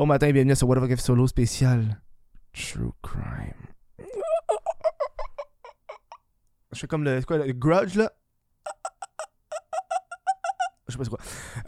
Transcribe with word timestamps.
Bon 0.00 0.06
matin, 0.06 0.32
bienvenue 0.32 0.52
à 0.52 0.54
ce 0.54 0.64
What 0.64 0.76
the 0.76 0.88
Fuck 0.88 0.98
solo 0.98 1.26
spécial 1.26 2.00
True 2.54 2.92
Crime. 3.02 3.52
Je 6.72 6.78
fais 6.78 6.86
comme 6.86 7.04
le, 7.04 7.20
quoi, 7.20 7.36
le 7.36 7.52
grudge 7.52 7.96
là? 7.96 8.10
Je 10.88 10.92
sais 10.92 10.96
pas 10.96 11.04
c'est 11.04 11.10
quoi. 11.10 11.18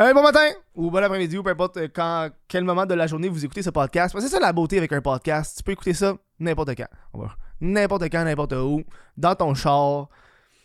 Euh, 0.01 0.15
bon 0.15 0.23
matin 0.23 0.49
ou 0.75 0.91
bon 0.91 1.05
après-midi 1.05 1.37
ou 1.37 1.43
peu 1.43 1.51
importe 1.51 1.77
euh, 1.77 1.89
quand, 1.95 2.31
quel 2.49 2.65
moment 2.65 2.87
de 2.87 2.95
la 2.95 3.07
journée 3.07 3.29
vous 3.29 3.45
écoutez 3.45 3.63
ce 3.63 3.69
podcast. 3.69 4.15
Parce 4.15 4.25
que 4.25 4.31
c'est 4.31 4.37
ça 4.37 4.41
la 4.41 4.55
beauté 4.55 4.79
avec 4.79 4.95
un 4.95 5.03
podcast. 5.03 5.59
Tu 5.59 5.63
peux 5.63 5.73
écouter 5.73 5.93
ça 5.93 6.17
n'importe 6.41 6.75
quand. 6.75 6.89
On 7.13 7.19
va 7.19 7.25
voir. 7.27 7.39
N'importe 7.61 8.05
quand, 8.05 8.25
n'importe 8.25 8.55
où. 8.55 8.83
Dans 9.19 9.35
ton 9.35 9.53
char, 9.53 10.09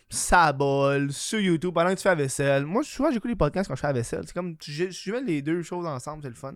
ça 0.08 0.54
bol, 0.54 1.12
sur 1.12 1.38
YouTube, 1.38 1.74
pendant 1.74 1.90
que 1.90 1.96
tu 1.96 2.02
fais 2.02 2.08
la 2.08 2.14
vaisselle. 2.14 2.64
Moi, 2.64 2.82
souvent, 2.82 3.10
j'écoute 3.10 3.28
les 3.28 3.36
podcasts 3.36 3.68
quand 3.68 3.76
je 3.76 3.80
fais 3.82 3.88
la 3.88 3.92
vaisselle. 3.92 4.22
C'est 4.24 4.32
comme, 4.32 4.56
je, 4.62 4.88
je 4.88 5.12
mets 5.12 5.20
les 5.20 5.42
deux 5.42 5.62
choses 5.62 5.84
ensemble, 5.84 6.22
c'est 6.22 6.30
le 6.30 6.34
fun. 6.34 6.54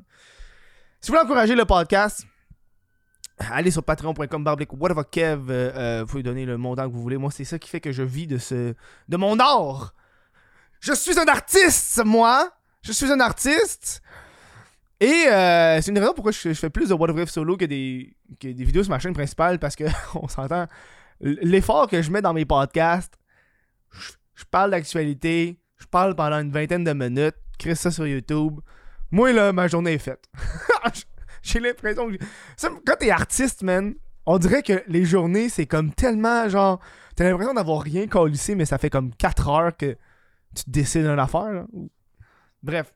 Si 1.03 1.11
vous 1.11 1.17
voulez 1.17 1.25
encourager 1.25 1.57
le 1.57 1.65
podcast, 1.65 2.25
allez 3.37 3.73
sur 3.73 3.83
patreon.com 3.83 4.45
barblick 4.45 4.73
whatever 4.75 5.03
kev 5.11 5.51
euh, 5.51 5.73
euh, 5.75 6.01
vous 6.03 6.07
pouvez 6.07 6.23
donner 6.23 6.47
le 6.47 6.57
montant 6.57 6.89
que 6.89 6.95
vous 6.95 7.03
voulez. 7.03 7.17
Moi 7.17 7.33
c'est 7.33 7.43
ça 7.43 7.59
qui 7.59 7.69
fait 7.69 7.81
que 7.81 7.91
je 7.91 8.05
vis 8.05 8.29
de 8.29 8.39
ce 8.39 8.73
de 9.09 9.17
mon 9.17 9.37
art. 9.41 9.95
Je 10.79 10.93
suis 10.93 11.19
un 11.19 11.27
artiste 11.27 12.01
moi. 12.05 12.53
Je 12.83 12.93
suis 12.93 13.11
un 13.11 13.19
artiste. 13.19 14.01
Et 15.01 15.27
euh, 15.27 15.81
c'est 15.83 15.91
une 15.91 15.99
raison 15.99 16.13
pourquoi 16.15 16.31
je, 16.31 16.55
fais 16.55 16.71
plus 16.71 16.91
de 16.91 16.95
What 16.95 17.27
solo 17.27 17.57
que 17.57 17.65
des, 17.65 18.17
que 18.39 18.47
des 18.47 18.63
vidéos 18.65 18.85
sur 18.85 18.91
ma 18.91 19.01
chaîne 19.01 19.13
principale 19.13 19.59
parce 19.59 19.75
que 19.75 19.87
on 20.15 20.29
s'entend 20.29 20.69
l'effort 21.21 21.89
que 21.89 22.01
je 22.01 22.13
mets 22.13 22.23
dans 22.23 22.33
mes 22.33 22.45
podcasts 22.45 23.19
je, 23.91 24.13
je 24.37 24.45
parle 24.45 24.71
d'actualité 24.71 25.59
je 25.79 25.87
parle 25.87 26.15
pendant 26.15 26.39
une 26.39 26.53
vingtaine 26.53 26.85
de 26.85 26.93
minutes 26.93 27.35
crée 27.59 27.75
ça 27.75 27.91
sur 27.91 28.07
YouTube 28.07 28.61
moi 29.13 29.33
là 29.33 29.53
ma 29.53 29.69
journée 29.69 29.93
est 29.93 29.99
faite 29.99 30.29
j'ai 31.43 31.61
l'impression 31.61 32.09
que. 32.09 32.17
Quand 32.85 32.97
t'es 32.99 33.11
artiste, 33.11 33.63
man, 33.63 33.95
on 34.27 34.39
dirait 34.39 34.63
que 34.63 34.83
les 34.87 35.05
journées, 35.05 35.49
c'est 35.49 35.67
comme 35.67 35.93
tellement 35.93 36.49
genre. 36.49 36.81
T'as 37.17 37.25
l'impression 37.25 37.55
d'avoir 37.55 37.83
rien 37.83 38.07
collissé, 38.07 38.55
mais 38.55 38.65
ça 38.65 38.79
fait 38.79 38.89
comme 38.89 39.15
4 39.15 39.49
heures 39.49 39.77
que 39.77 39.97
tu 40.55 40.63
décides 40.67 41.03
d'une 41.03 41.19
affaire. 41.19 41.53
là. 41.53 41.67
Bref. 42.63 42.95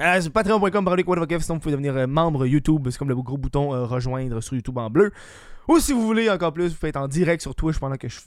Euh, 0.00 0.20
patreon.com, 0.30 0.84
parlez 0.84 1.04
quoi 1.04 1.16
de 1.16 1.38
sinon 1.38 1.56
vous 1.56 1.60
pouvez 1.60 1.72
devenir 1.72 1.96
euh, 1.96 2.06
membre 2.06 2.46
YouTube. 2.46 2.88
C'est 2.90 2.98
comme 2.98 3.08
le 3.08 3.14
gros 3.14 3.38
bouton 3.38 3.72
euh, 3.72 3.84
rejoindre 3.84 4.40
sur 4.40 4.54
YouTube 4.54 4.76
en 4.78 4.90
bleu. 4.90 5.12
Ou 5.68 5.78
si 5.78 5.92
vous 5.92 6.04
voulez 6.04 6.28
encore 6.28 6.52
plus, 6.52 6.68
vous 6.68 6.74
pouvez 6.74 6.88
être 6.88 6.96
en 6.96 7.08
direct 7.08 7.40
sur 7.40 7.54
Twitch 7.54 7.78
pendant 7.78 7.96
que 7.96 8.08
je, 8.08 8.20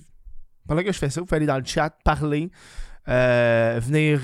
pendant 0.67 0.83
que 0.83 0.91
je 0.91 0.97
fais 0.97 1.09
ça. 1.09 1.19
Vous 1.19 1.25
pouvez 1.25 1.37
aller 1.37 1.45
dans 1.45 1.57
le 1.57 1.65
chat, 1.65 1.89
parler, 2.03 2.49
venir 3.05 4.21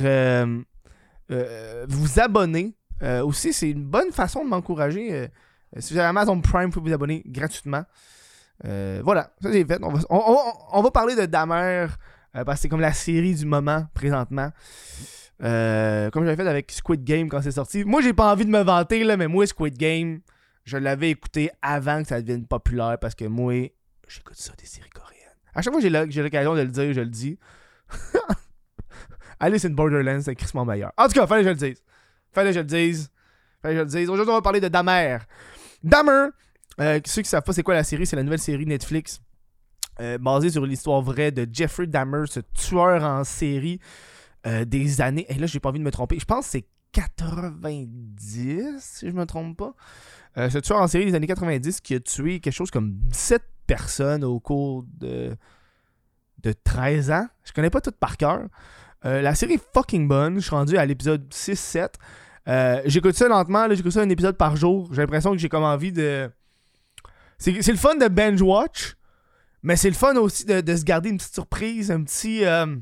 euh, 1.32 1.86
vous 1.88 2.20
abonner. 2.20 2.76
Euh, 3.02 3.24
aussi, 3.24 3.54
c'est 3.54 3.70
une 3.70 3.84
bonne 3.84 4.12
façon 4.12 4.44
de 4.44 4.50
m'encourager. 4.50 5.14
euh, 5.14 5.28
si 5.80 5.94
vous 5.94 6.00
avez 6.00 6.10
Amazon 6.10 6.40
Prime, 6.42 6.66
vous 6.66 6.80
pouvez 6.80 6.90
vous 6.90 6.96
abonner 6.96 7.24
gratuitement. 7.26 7.84
Voilà, 8.64 9.32
ça 9.42 9.52
c'est 9.52 9.66
fait. 9.66 9.80
On 9.82 9.92
va, 9.92 10.00
on, 10.09 10.82
va 10.82 10.92
parler 10.92 11.16
de 11.16 11.26
Damer 11.26 11.88
parce 12.34 12.46
que 12.46 12.56
c'est 12.62 12.70
comme 12.70 12.82
la 12.82 12.94
série 12.94 13.34
du 13.34 13.46
moment 13.46 13.86
présentement. 13.94 14.52
Comme 15.40 16.26
j'avais 16.26 16.36
fait 16.36 16.48
avec 16.48 16.72
Squid 16.72 17.04
Game 17.04 17.28
quand 17.28 17.42
c'est 17.42 17.52
sorti. 17.52 17.84
Moi, 17.84 18.02
j'ai 18.02 18.14
pas 18.14 18.32
envie 18.32 18.46
de 18.46 18.52
me 18.52 18.62
vanter, 18.62 19.04
là, 19.04 19.18
mais 19.18 19.28
moi, 19.28 19.48
Squid 19.48 19.78
Game, 19.78 20.20
je 20.66 20.78
l'avais 20.78 21.09
écouté 21.09 21.50
avant 21.62 22.04
que 22.04 22.09
ça 22.09 22.22
devienne 22.22 22.46
populaire 22.46 22.98
parce 23.00 23.16
que 23.16 23.26
moi, 23.26 23.54
j'écoute 24.08 24.38
ça 24.38 24.54
des 24.59 24.66
séries 24.68 24.90
coréennes. 24.92 25.18
À 25.56 25.62
chaque 25.62 25.74
fois 25.74 25.82
que 25.82 26.12
j'ai 26.12 26.22
l'occasion 26.22 26.54
de 26.54 26.62
le 26.62 26.68
dire, 26.68 26.94
je 26.94 27.02
le 27.02 27.09
dis. 27.09 27.40
Alice 29.42 29.66
in 29.66 29.72
Borderlands, 29.72 30.22
c'est 30.22 30.36
crissement 30.36 30.66
meilleur. 30.66 30.92
En 30.97 31.08
tout 31.08 31.14
cas, 31.14 31.28
fallait 31.28 31.44
que 31.44 31.50
je 31.50 31.66
le 31.66 31.70
dise. 31.70 31.84
Fallait 32.31 32.52
que 32.52 32.56
je 32.56 32.59
le 32.59 32.66
dise. 32.66 33.09
Fallait 33.61 33.73
que 33.73 33.80
je 33.80 33.84
le 33.84 33.89
dise. 33.89 34.09
Aujourd'hui, 34.09 34.31
on 34.31 34.36
va 34.38 34.42
parler 34.42 34.61
de 34.61 34.67
Damer. 34.67 35.17
Damer, 35.84 36.30
euh, 36.80 37.00
ceux 37.06 37.22
qui 37.22 37.30
savent 37.30 37.44
pas 37.44 37.53
c'est 37.53 37.64
quoi 37.64 37.73
la 37.73 37.84
série, 37.84 38.06
c'est 38.06 38.16
la 38.16 38.23
nouvelle 38.23 38.39
série 38.39 38.66
Netflix 38.66 39.22
euh, 40.00 40.17
basée 40.17 40.50
sur 40.50 40.66
l'histoire 40.66 41.02
vraie 41.02 41.31
de 41.31 41.47
Jeffrey 41.51 41.85
Dahmer, 41.85 42.24
ce 42.28 42.40
tueur 42.40 43.03
en 43.03 43.24
série 43.24 43.80
euh, 44.47 44.66
des 44.66 45.01
années. 45.01 45.25
Et 45.30 45.35
là, 45.35 45.47
j'ai 45.47 45.59
pas 45.59 45.69
envie 45.69 45.80
de 45.80 45.84
me 45.84 45.91
tromper. 45.91 46.18
Je 46.18 46.25
pense 46.25 46.46
que 46.46 46.51
c'est 46.51 46.66
90, 46.94 48.80
si 48.80 49.07
je 49.07 49.13
me 49.13 49.25
trompe 49.25 49.57
pas. 49.57 49.75
Euh, 50.38 50.50
ce 50.50 50.57
tueur 50.59 50.80
en 50.80 50.88
série 50.88 51.06
des 51.06 51.13
années 51.13 51.28
90 51.28 51.81
qui 51.81 51.94
a 51.96 52.00
tué 52.00 52.40
quelque 52.40 52.53
chose 52.53 52.72
comme 52.72 52.94
17 52.94 53.44
personnes 53.68 54.24
au 54.24 54.40
cours 54.40 54.85
de, 54.97 55.35
de 56.41 56.53
13 56.63 57.12
ans. 57.12 57.28
Je 57.44 57.51
connais 57.51 57.69
pas 57.69 57.81
tout 57.81 57.91
par 57.91 58.18
cœur. 58.18 58.47
Euh, 59.06 59.22
la 59.22 59.35
série 59.35 59.53
est 59.53 59.63
fucking 59.73 60.07
bonne. 60.07 60.35
Je 60.35 60.41
suis 60.41 60.56
rendu 60.56 60.78
à 60.78 60.85
l'épisode 60.85 61.28
6-7. 61.31 61.89
Euh, 62.47 62.81
j'écoute 62.85 63.16
ça 63.16 63.28
lentement, 63.28 63.67
j'écoute 63.72 63.91
ça 63.91 64.01
un 64.01 64.09
épisode 64.09 64.38
par 64.38 64.56
jour. 64.56 64.89
J'ai 64.91 65.01
l'impression 65.01 65.31
que 65.31 65.38
j'ai 65.38 65.50
comme 65.50 65.63
envie 65.63 65.91
de. 65.91 66.29
C'est 67.38 67.51
le 67.51 67.78
fun 67.78 67.95
de 67.95 68.07
binge 68.07 68.41
watch, 68.41 68.95
mais 69.63 69.75
c'est 69.75 69.89
le 69.89 69.95
fun 69.95 70.16
aussi 70.16 70.45
de, 70.45 70.62
de 70.62 70.75
se 70.75 70.84
garder 70.84 71.09
une 71.09 71.17
petite 71.17 71.34
surprise, 71.34 71.91
un 71.91 72.03
petit. 72.03 72.45
euh, 72.45 72.75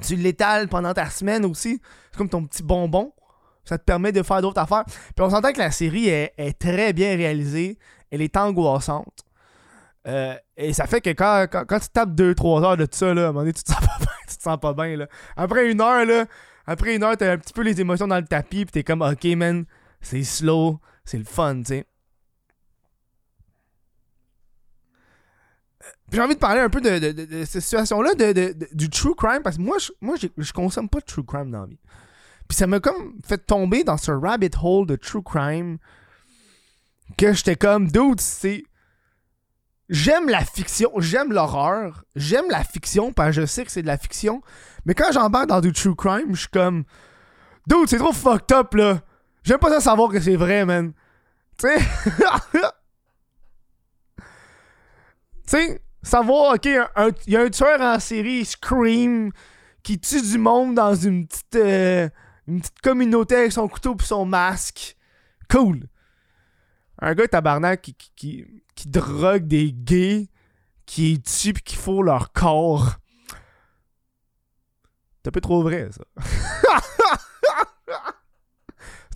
tu 0.00 0.16
l'étales 0.16 0.68
pendant 0.68 0.94
ta 0.94 1.10
semaine 1.10 1.44
aussi. 1.44 1.80
C'est 2.10 2.18
comme 2.18 2.28
ton 2.28 2.44
petit 2.44 2.62
bonbon. 2.62 3.12
Ça 3.64 3.78
te 3.78 3.84
permet 3.84 4.10
de 4.10 4.22
faire 4.22 4.40
d'autres 4.40 4.60
affaires. 4.60 4.84
Puis 4.86 5.20
on 5.24 5.30
s'entend 5.30 5.52
que 5.52 5.58
la 5.58 5.70
série 5.70 6.08
est 6.08 6.58
très 6.58 6.92
bien 6.92 7.14
réalisée. 7.16 7.78
Elle 8.10 8.22
est 8.22 8.36
angoissante. 8.36 9.24
Euh, 10.08 10.34
et 10.56 10.72
ça 10.72 10.86
fait 10.86 11.00
que 11.00 11.10
quand, 11.10 11.46
quand, 11.50 11.78
tu 11.78 11.88
tapes 11.88 12.10
2-3 12.10 12.64
heures 12.64 12.76
de 12.76 12.86
ça, 12.90 13.14
là, 13.14 13.22
à 13.22 13.24
un 13.26 13.28
moment 13.28 13.40
donné, 13.40 13.52
tu 13.52 13.62
te 13.62 13.70
sens 13.70 13.80
pas 13.86 13.98
bien. 13.98 14.06
Te 14.26 14.42
sens 14.42 14.58
pas 14.60 14.72
bien. 14.74 15.06
Après 15.36 15.70
une 15.70 15.80
heure, 15.80 16.04
là, 16.04 16.26
après 16.66 16.96
une 16.96 17.02
heure, 17.04 17.16
t'as 17.16 17.32
un 17.32 17.38
petit 17.38 17.52
peu 17.52 17.62
les 17.62 17.80
émotions 17.80 18.08
dans 18.08 18.18
le 18.18 18.26
tapis, 18.26 18.64
pis 18.64 18.72
t'es 18.72 18.82
comme, 18.84 19.02
ok, 19.02 19.24
man, 19.36 19.64
c'est 20.00 20.24
slow, 20.24 20.80
c'est 21.04 21.18
le 21.18 21.24
fun, 21.24 21.58
tu 21.58 21.64
sais. 21.66 21.86
J'ai 26.12 26.20
envie 26.20 26.34
de 26.34 26.38
parler 26.40 26.60
un 26.60 26.68
peu 26.68 26.80
de, 26.80 26.98
de- 26.98 27.24
de- 27.24 27.44
cette 27.44 27.62
situation-là, 27.62 28.10
du 28.72 28.90
true 28.90 29.14
crime, 29.14 29.42
parce 29.42 29.56
que 29.56 29.62
moi, 29.62 29.78
je, 29.78 29.92
moi 30.00 30.16
je 30.36 30.52
consomme 30.52 30.88
pas 30.88 31.00
de 31.00 31.06
true 31.06 31.24
crime 31.24 31.50
dans 31.50 31.60
la 31.62 31.66
vie. 31.66 31.78
Puis 32.48 32.56
ça 32.56 32.66
m'a 32.66 32.80
comme 32.80 33.18
fait 33.24 33.38
tomber 33.38 33.82
dans 33.82 33.96
ce 33.96 34.10
rabbit 34.12 34.50
hole 34.62 34.86
de 34.86 34.96
true 34.96 35.22
crime 35.22 35.78
que 37.16 37.32
j'étais 37.32 37.56
comme, 37.56 37.88
dude, 37.90 38.20
c'est. 38.20 38.64
J'aime 39.92 40.30
la 40.30 40.42
fiction, 40.42 40.90
j'aime 40.96 41.34
l'horreur, 41.34 42.04
j'aime 42.16 42.46
la 42.48 42.64
fiction 42.64 43.12
parce 43.12 43.36
que 43.36 43.42
je 43.42 43.46
sais 43.46 43.62
que 43.62 43.70
c'est 43.70 43.82
de 43.82 43.86
la 43.86 43.98
fiction, 43.98 44.40
mais 44.86 44.94
quand 44.94 45.12
j'embarque 45.12 45.48
dans 45.48 45.60
du 45.60 45.70
true 45.70 45.94
crime, 45.94 46.34
je 46.34 46.40
suis 46.40 46.48
comme, 46.48 46.84
dude, 47.66 47.88
c'est 47.88 47.98
trop 47.98 48.14
fucked 48.14 48.56
up 48.56 48.72
là. 48.72 49.02
J'aime 49.44 49.58
pas 49.58 49.68
ça 49.68 49.80
savoir 49.80 50.10
que 50.10 50.18
c'est 50.18 50.36
vrai, 50.36 50.64
man. 50.64 50.94
Tu 51.58 51.68
sais, 51.68 51.76
tu 54.14 54.22
sais, 55.44 55.82
savoir, 56.02 56.54
ok, 56.54 56.64
il 56.64 57.32
y 57.32 57.36
a 57.36 57.42
un 57.42 57.50
tueur 57.50 57.78
en 57.82 58.00
série, 58.00 58.46
Scream, 58.46 59.30
qui 59.82 59.98
tue 59.98 60.22
du 60.22 60.38
monde 60.38 60.74
dans 60.74 60.94
une 60.94 61.26
petite, 61.26 61.56
euh, 61.56 62.08
une 62.48 62.62
petite 62.62 62.80
communauté 62.80 63.36
avec 63.36 63.52
son 63.52 63.68
couteau 63.68 63.94
et 64.00 64.02
son 64.04 64.24
masque. 64.24 64.96
Cool. 65.50 65.86
Un 67.04 67.14
gars 67.14 67.26
tabarnak 67.26 67.82
qui, 67.82 67.94
qui, 68.14 68.46
qui, 68.76 68.88
drogue 68.88 69.48
des 69.48 69.72
gays, 69.72 70.28
qui 70.86 71.20
tue 71.20 71.52
qui 71.52 71.76
leur 72.02 72.32
corps. 72.32 72.92
C'est 75.22 75.28
un 75.28 75.32
peu 75.32 75.40
trop 75.40 75.62
vrai, 75.62 75.88
ça. 75.90 76.04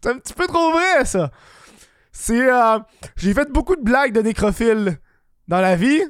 C'est 0.03 0.11
un 0.11 0.19
petit 0.19 0.35
peu 0.35 0.47
trop 0.49 0.73
vrai, 0.73 1.05
ça. 1.05 1.31
C'est. 2.11 2.51
euh, 2.51 2.79
J'ai 3.17 3.33
fait 3.35 3.51
beaucoup 3.53 3.77
de 3.77 3.83
blagues 3.83 4.13
de 4.13 4.21
nécrophiles 4.21 4.99
dans 5.47 5.61
la 5.61 5.77
vie, 5.77 6.03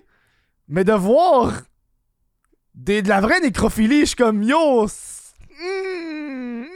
mais 0.69 0.83
de 0.85 0.93
voir 0.95 1.53
des, 2.75 3.03
de 3.03 3.09
la 3.09 3.21
vraie 3.21 3.41
nécrophilie, 3.41 4.01
je 4.01 4.05
suis 4.07 4.17
comme 4.17 4.43
yo. 4.43 4.87
c'est- 4.89 5.35
mm, 5.61 6.63
mm, 6.63 6.67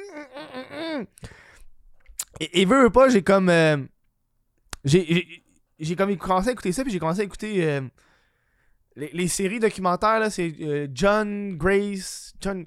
mm, 0.54 1.00
mm. 1.00 1.06
Et, 2.40 2.60
et 2.62 2.64
veux 2.66 2.90
pas, 2.90 3.08
j'ai 3.08 3.22
comme. 3.22 3.48
euh, 3.48 3.78
j'ai- 4.84 5.97
comme 5.97 6.16
commencé 6.16 6.48
à 6.48 6.53
écouter 6.53 6.72
ça, 6.72 6.82
puis 6.82 6.92
j'ai 6.92 6.98
commencé 6.98 7.21
à 7.21 7.24
écouter 7.24 7.65
euh, 7.65 7.80
les, 8.97 9.10
les 9.12 9.28
séries 9.28 9.60
documentaires, 9.60 10.21
là, 10.21 10.30
c'est 10.30 10.54
euh, 10.60 10.88
John 10.92 11.56
Grace, 11.56 12.34
John... 12.41 12.65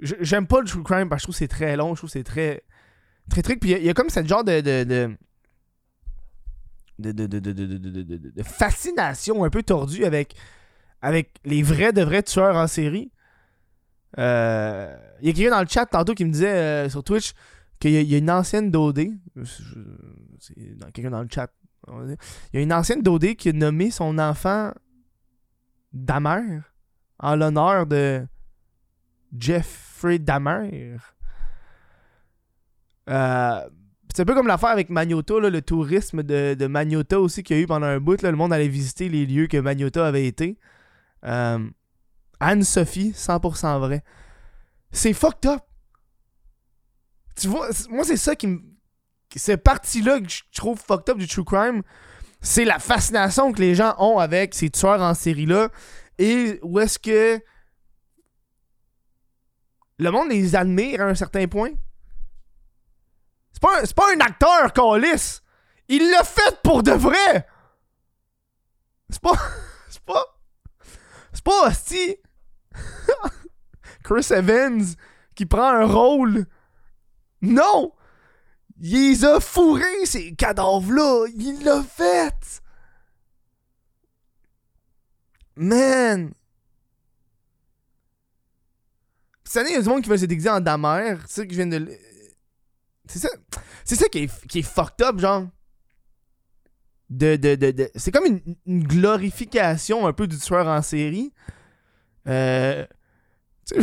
J'aime 0.00 0.46
pas 0.46 0.60
le 0.60 0.66
true 0.66 0.82
crime 0.82 1.08
parce 1.08 1.22
que 1.22 1.22
je 1.22 1.26
trouve 1.26 1.34
que 1.34 1.38
c'est 1.38 1.48
très 1.48 1.76
long, 1.76 1.94
je 1.94 2.00
trouve 2.00 2.08
que 2.10 2.12
c'est 2.18 2.24
très... 2.24 2.62
Très 3.30 3.42
truc, 3.42 3.58
puis 3.60 3.70
il 3.72 3.82
y 3.84 3.88
a- 3.88 3.94
comme 3.94 4.10
cette 4.10 4.28
genre 4.28 4.44
de... 4.44 4.60
de, 4.60 4.84
de 4.84 5.16
de, 6.98 7.10
de, 7.10 7.26
de, 7.26 8.16
de, 8.30 8.42
fascination 8.44 9.42
un 9.42 9.50
peu 9.50 9.64
tordue 9.64 10.04
avec, 10.04 10.36
avec 11.02 11.34
les 11.44 11.60
vrais 11.64 11.92
de 11.92 12.02
vrais 12.02 12.22
tueurs 12.22 12.54
en 12.54 12.68
série. 12.68 13.10
Euh, 14.18 14.96
Il 15.20 15.26
y 15.26 15.30
a 15.30 15.34
quelqu'un 15.34 15.50
dans 15.56 15.60
le 15.62 15.66
chat 15.68 15.86
tantôt 15.86 16.14
qui 16.14 16.24
me 16.24 16.30
disait 16.30 16.52
euh, 16.54 16.88
sur 16.88 17.02
Twitch 17.02 17.32
qu'il 17.80 17.90
y, 17.90 18.04
y 18.04 18.14
a 18.14 18.18
une 18.18 18.30
ancienne 18.30 18.70
Dodé. 18.70 19.10
C'est 20.40 20.76
dans- 20.78 20.90
quelqu'un 20.90 21.10
dans 21.10 21.22
le 21.22 21.28
chat. 21.30 21.50
Il 21.88 22.16
y 22.54 22.58
a 22.58 22.60
une 22.62 22.72
ancienne 22.72 23.02
Dodé 23.02 23.36
qui 23.36 23.50
a 23.50 23.52
nommé 23.52 23.90
son 23.90 24.18
enfant 24.18 24.72
Damer 25.92 26.60
en 27.18 27.36
l'honneur 27.36 27.86
de 27.86 28.26
Jeffrey 29.38 30.18
Damer. 30.18 30.96
Euh, 33.10 33.68
C'est 34.14 34.22
un 34.22 34.24
peu 34.26 34.34
comme 34.34 34.46
l'affaire 34.46 34.68
avec 34.70 34.90
Magnota, 34.90 35.40
le 35.40 35.60
tourisme 35.60 36.22
de, 36.22 36.54
de 36.54 36.66
Magnota 36.68 37.20
aussi 37.20 37.42
qu'il 37.42 37.56
y 37.56 37.60
a 37.60 37.62
eu 37.62 37.66
pendant 37.66 37.86
un 37.86 37.98
bout. 38.00 38.22
Le 38.22 38.32
monde 38.32 38.52
allait 38.52 38.68
visiter 38.68 39.08
les 39.08 39.26
lieux 39.26 39.46
que 39.48 39.56
Magnota 39.56 40.06
avait 40.06 40.26
été. 40.26 40.58
Euh, 41.24 41.58
Anne-Sophie, 42.40 43.10
100% 43.12 43.78
vrai. 43.80 44.04
C'est 44.92 45.12
fucked 45.12 45.50
up. 45.50 45.62
Tu 47.36 47.48
vois, 47.48 47.68
moi, 47.90 48.04
c'est 48.04 48.16
ça 48.16 48.36
qui 48.36 48.46
me. 48.46 48.60
Cette 49.36 49.62
partie-là 49.62 50.20
que 50.20 50.28
je 50.28 50.42
trouve 50.54 50.78
fucked 50.78 51.10
up 51.10 51.18
du 51.18 51.26
true 51.26 51.44
crime, 51.44 51.82
c'est 52.40 52.64
la 52.64 52.78
fascination 52.78 53.52
que 53.52 53.60
les 53.60 53.74
gens 53.74 53.94
ont 53.98 54.18
avec 54.18 54.54
ces 54.54 54.70
tueurs 54.70 55.00
en 55.00 55.14
série-là. 55.14 55.70
Et 56.18 56.60
où 56.62 56.78
est-ce 56.78 56.98
que. 56.98 57.42
Le 59.98 60.10
monde 60.10 60.28
les 60.30 60.54
admire 60.56 61.00
à 61.02 61.04
un 61.04 61.14
certain 61.14 61.46
point. 61.46 61.70
C'est 63.52 63.62
pas, 63.62 63.80
un, 63.80 63.84
pas 63.84 64.14
un 64.14 64.20
acteur, 64.20 64.72
Calis. 64.72 65.40
Il 65.88 66.10
l'a 66.10 66.24
fait 66.24 66.60
pour 66.62 66.82
de 66.82 66.92
vrai. 66.92 67.46
C'est 69.08 69.22
pas. 69.22 69.38
C'est 69.88 70.04
pas. 70.04 70.24
C'est 71.32 71.44
pas 71.44 71.68
hostie. 71.68 72.16
Chris 74.04 74.26
Evans 74.30 74.84
qui 75.34 75.46
prend 75.46 75.68
un 75.68 75.86
rôle. 75.86 76.46
Non! 77.40 77.92
Il 78.80 79.10
les 79.10 79.24
a 79.24 79.40
fourrés, 79.40 80.04
ces 80.04 80.34
cadavres-là! 80.34 81.26
Il 81.36 81.62
l'a 81.64 81.82
fait! 81.82 82.62
Man! 85.56 86.32
Cette 89.44 89.60
année, 89.60 89.70
il 89.70 89.74
y 89.74 89.78
a 89.78 89.82
du 89.82 89.88
monde 89.88 90.02
qui 90.02 90.08
veut 90.08 90.16
se 90.16 90.24
déguiser 90.24 90.48
en 90.48 90.60
damer. 90.60 91.16
C'est 91.26 91.42
ça 91.42 91.46
que 91.46 91.52
je 91.52 91.56
viens 91.56 91.66
de. 91.66 91.88
C'est 93.06 93.20
ça. 93.20 93.28
C'est 93.84 93.94
ça 93.94 94.08
qui 94.08 94.20
est, 94.24 94.46
qui 94.48 94.60
est 94.60 94.62
fucked 94.62 95.06
up, 95.06 95.18
genre. 95.20 95.46
De, 97.10 97.36
de, 97.36 97.54
de, 97.54 97.70
de... 97.70 97.90
C'est 97.94 98.10
comme 98.10 98.24
une, 98.24 98.40
une, 98.66 98.82
glorification 98.82 100.06
un 100.06 100.12
peu 100.12 100.26
du 100.26 100.38
tueur 100.38 100.66
en 100.66 100.82
série. 100.82 101.32
Euh. 102.26 102.84
Tu 103.66 103.80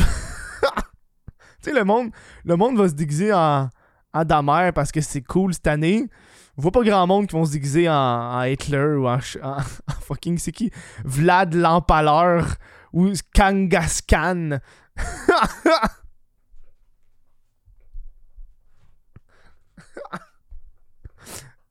sais, 1.62 1.72
le 1.74 1.84
monde, 1.86 2.12
le 2.44 2.56
monde 2.58 2.78
va 2.78 2.90
se 2.90 2.94
déguiser 2.94 3.32
en, 3.32 3.70
en 4.14 4.72
parce 4.72 4.92
que 4.92 5.02
c'est 5.02 5.22
cool 5.22 5.54
cette 5.54 5.68
année. 5.68 6.08
On 6.58 6.62
voit 6.62 6.72
pas 6.72 6.84
grand 6.84 7.08
monde 7.08 7.28
qui 7.28 7.34
vont 7.34 7.46
se 7.46 7.52
déguiser 7.52 7.90
en, 7.90 8.44
Hitler 8.44 8.96
ou 8.98 9.08
en, 9.08 9.20
fucking. 10.02 10.38
C'est 10.38 10.52
qui? 10.52 10.72
Vlad 11.06 11.54
l'Empaleur 11.54 12.56
ou 12.94 13.12
Kangaskhan. 13.34 14.60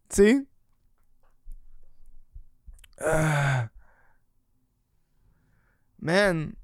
tu 0.08 0.16
sais? 0.16 0.46
Euh... 3.02 3.62
Man. 6.00 6.54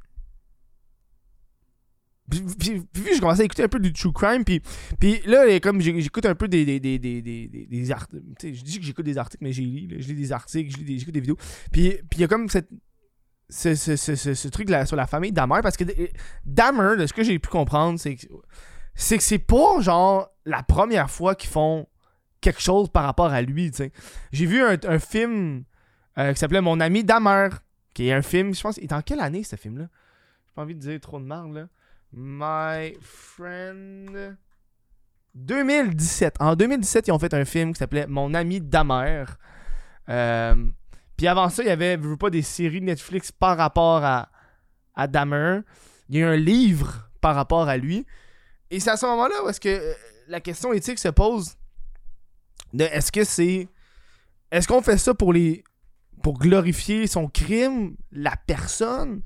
Puis, 2.58 2.82
puis, 2.92 3.14
je 3.14 3.20
commençais 3.20 3.42
à 3.42 3.44
écouter 3.44 3.62
un 3.62 3.68
peu 3.68 3.80
du 3.80 3.92
true 3.92 4.12
crime, 4.12 4.44
puis, 4.44 4.60
puis 4.98 5.20
là, 5.26 5.58
comme 5.60 5.80
j'écoute 5.80 6.26
un 6.26 6.34
peu 6.34 6.48
des, 6.48 6.64
des, 6.64 6.80
des, 6.80 6.98
des, 6.98 7.22
des, 7.22 7.90
articles, 7.90 8.22
je 8.42 8.62
dis 8.62 8.78
que 8.78 8.84
j'écoute 8.84 9.04
des 9.04 9.18
articles, 9.18 9.42
mais 9.42 9.52
j'ai 9.52 9.62
lu, 9.62 9.96
je 9.98 10.08
lis 10.08 10.14
des 10.14 10.32
articles, 10.32 10.74
j'écoute 10.86 11.14
des 11.14 11.20
vidéos, 11.20 11.38
puis 11.72 11.98
il 12.12 12.20
y 12.20 12.24
a 12.24 12.28
comme 12.28 12.48
cette, 12.48 12.68
ce, 13.48 13.74
ce, 13.74 13.96
ce, 13.96 14.14
ce 14.16 14.48
truc 14.48 14.68
là, 14.70 14.86
sur 14.86 14.96
la 14.96 15.06
famille 15.06 15.32
Dahmer, 15.32 15.60
parce 15.62 15.76
que 15.76 15.84
Dahmer, 16.44 16.96
de 16.98 17.06
ce 17.06 17.12
que 17.12 17.22
j'ai 17.22 17.38
pu 17.38 17.48
comprendre, 17.48 17.98
c'est 17.98 18.16
que 18.16 18.26
c'est 18.94 19.18
que 19.18 19.22
c'est 19.22 19.38
pas 19.38 19.80
genre 19.80 20.30
la 20.46 20.62
première 20.62 21.10
fois 21.10 21.34
qu'ils 21.34 21.50
font 21.50 21.86
quelque 22.40 22.62
chose 22.62 22.88
par 22.88 23.04
rapport 23.04 23.32
à 23.32 23.42
lui. 23.42 23.70
J'ai 24.32 24.46
vu 24.46 24.62
un, 24.62 24.76
un 24.84 24.98
film 24.98 25.64
euh, 26.18 26.32
qui 26.32 26.38
s'appelait 26.38 26.60
Mon 26.62 26.80
ami 26.80 27.04
Dahmer, 27.04 27.48
qui 27.92 28.08
est 28.08 28.12
un 28.12 28.22
film, 28.22 28.54
je 28.54 28.60
pense, 28.60 28.78
il 28.78 28.84
est 28.84 28.92
en 28.92 29.02
quelle 29.02 29.20
année 29.20 29.42
ce 29.42 29.56
film-là? 29.56 29.88
J'ai 30.46 30.52
pas 30.54 30.62
envie 30.62 30.74
de 30.74 30.80
dire 30.80 31.00
trop 31.00 31.20
de 31.20 31.24
merde, 31.24 31.54
là. 31.54 31.68
My 32.12 32.94
Friend. 33.00 34.36
2017. 35.34 36.36
En 36.40 36.56
2017, 36.56 37.08
ils 37.08 37.12
ont 37.12 37.18
fait 37.18 37.34
un 37.34 37.44
film 37.44 37.72
qui 37.72 37.78
s'appelait 37.78 38.06
Mon 38.06 38.32
ami 38.34 38.60
Damer. 38.60 39.24
Euh, 40.08 40.54
puis 41.16 41.26
avant 41.26 41.48
ça, 41.48 41.62
il 41.62 41.66
y 41.66 41.70
avait 41.70 41.96
veux 41.96 42.16
pas 42.16 42.30
des 42.30 42.42
séries 42.42 42.80
Netflix 42.80 43.32
par 43.32 43.56
rapport 43.56 44.04
à, 44.04 44.30
à. 44.94 45.06
Il 46.08 46.16
y 46.16 46.18
a 46.18 46.20
eu 46.20 46.24
un 46.24 46.36
livre 46.36 47.10
par 47.20 47.34
rapport 47.34 47.68
à 47.68 47.76
lui. 47.76 48.06
Et 48.70 48.80
c'est 48.80 48.90
à 48.90 48.96
ce 48.96 49.06
moment-là 49.06 49.44
où 49.44 49.48
est-ce 49.48 49.60
que 49.60 49.94
la 50.28 50.40
question 50.40 50.72
éthique 50.72 50.98
se 50.98 51.08
pose 51.08 51.56
de 52.72 52.84
est-ce 52.84 53.12
que 53.12 53.24
c'est. 53.24 53.68
Est-ce 54.50 54.68
qu'on 54.68 54.82
fait 54.82 54.98
ça 54.98 55.14
pour 55.14 55.32
les. 55.32 55.64
pour 56.22 56.38
glorifier 56.38 57.06
son 57.06 57.28
crime, 57.28 57.96
la 58.10 58.34
personne? 58.46 59.22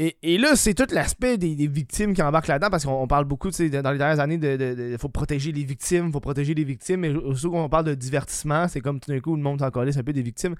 Et, 0.00 0.38
là, 0.38 0.54
c'est 0.54 0.74
tout 0.74 0.86
l'aspect 0.92 1.38
des, 1.38 1.66
victimes 1.66 2.14
qui 2.14 2.22
embarquent 2.22 2.46
là-dedans 2.46 2.70
parce 2.70 2.84
qu'on 2.84 3.08
parle 3.08 3.24
beaucoup, 3.24 3.50
tu 3.50 3.56
sais, 3.56 3.68
dans 3.68 3.90
les 3.90 3.98
dernières 3.98 4.20
années, 4.20 4.38
de, 4.38 4.96
faut 4.96 5.08
protéger 5.08 5.50
les 5.50 5.64
victimes, 5.64 6.12
faut 6.12 6.20
protéger 6.20 6.54
les 6.54 6.62
victimes. 6.62 7.00
Mais 7.00 7.10
aussi 7.10 7.48
qu'on 7.48 7.68
parle 7.68 7.86
de 7.86 7.94
divertissement, 7.94 8.68
c'est 8.68 8.80
comme 8.80 9.00
tout 9.00 9.10
d'un 9.10 9.18
coup, 9.18 9.34
le 9.34 9.42
monde 9.42 9.58
s'en 9.58 9.70
c'est 9.90 9.98
un 9.98 10.04
peu 10.04 10.12
des 10.12 10.22
victimes. 10.22 10.54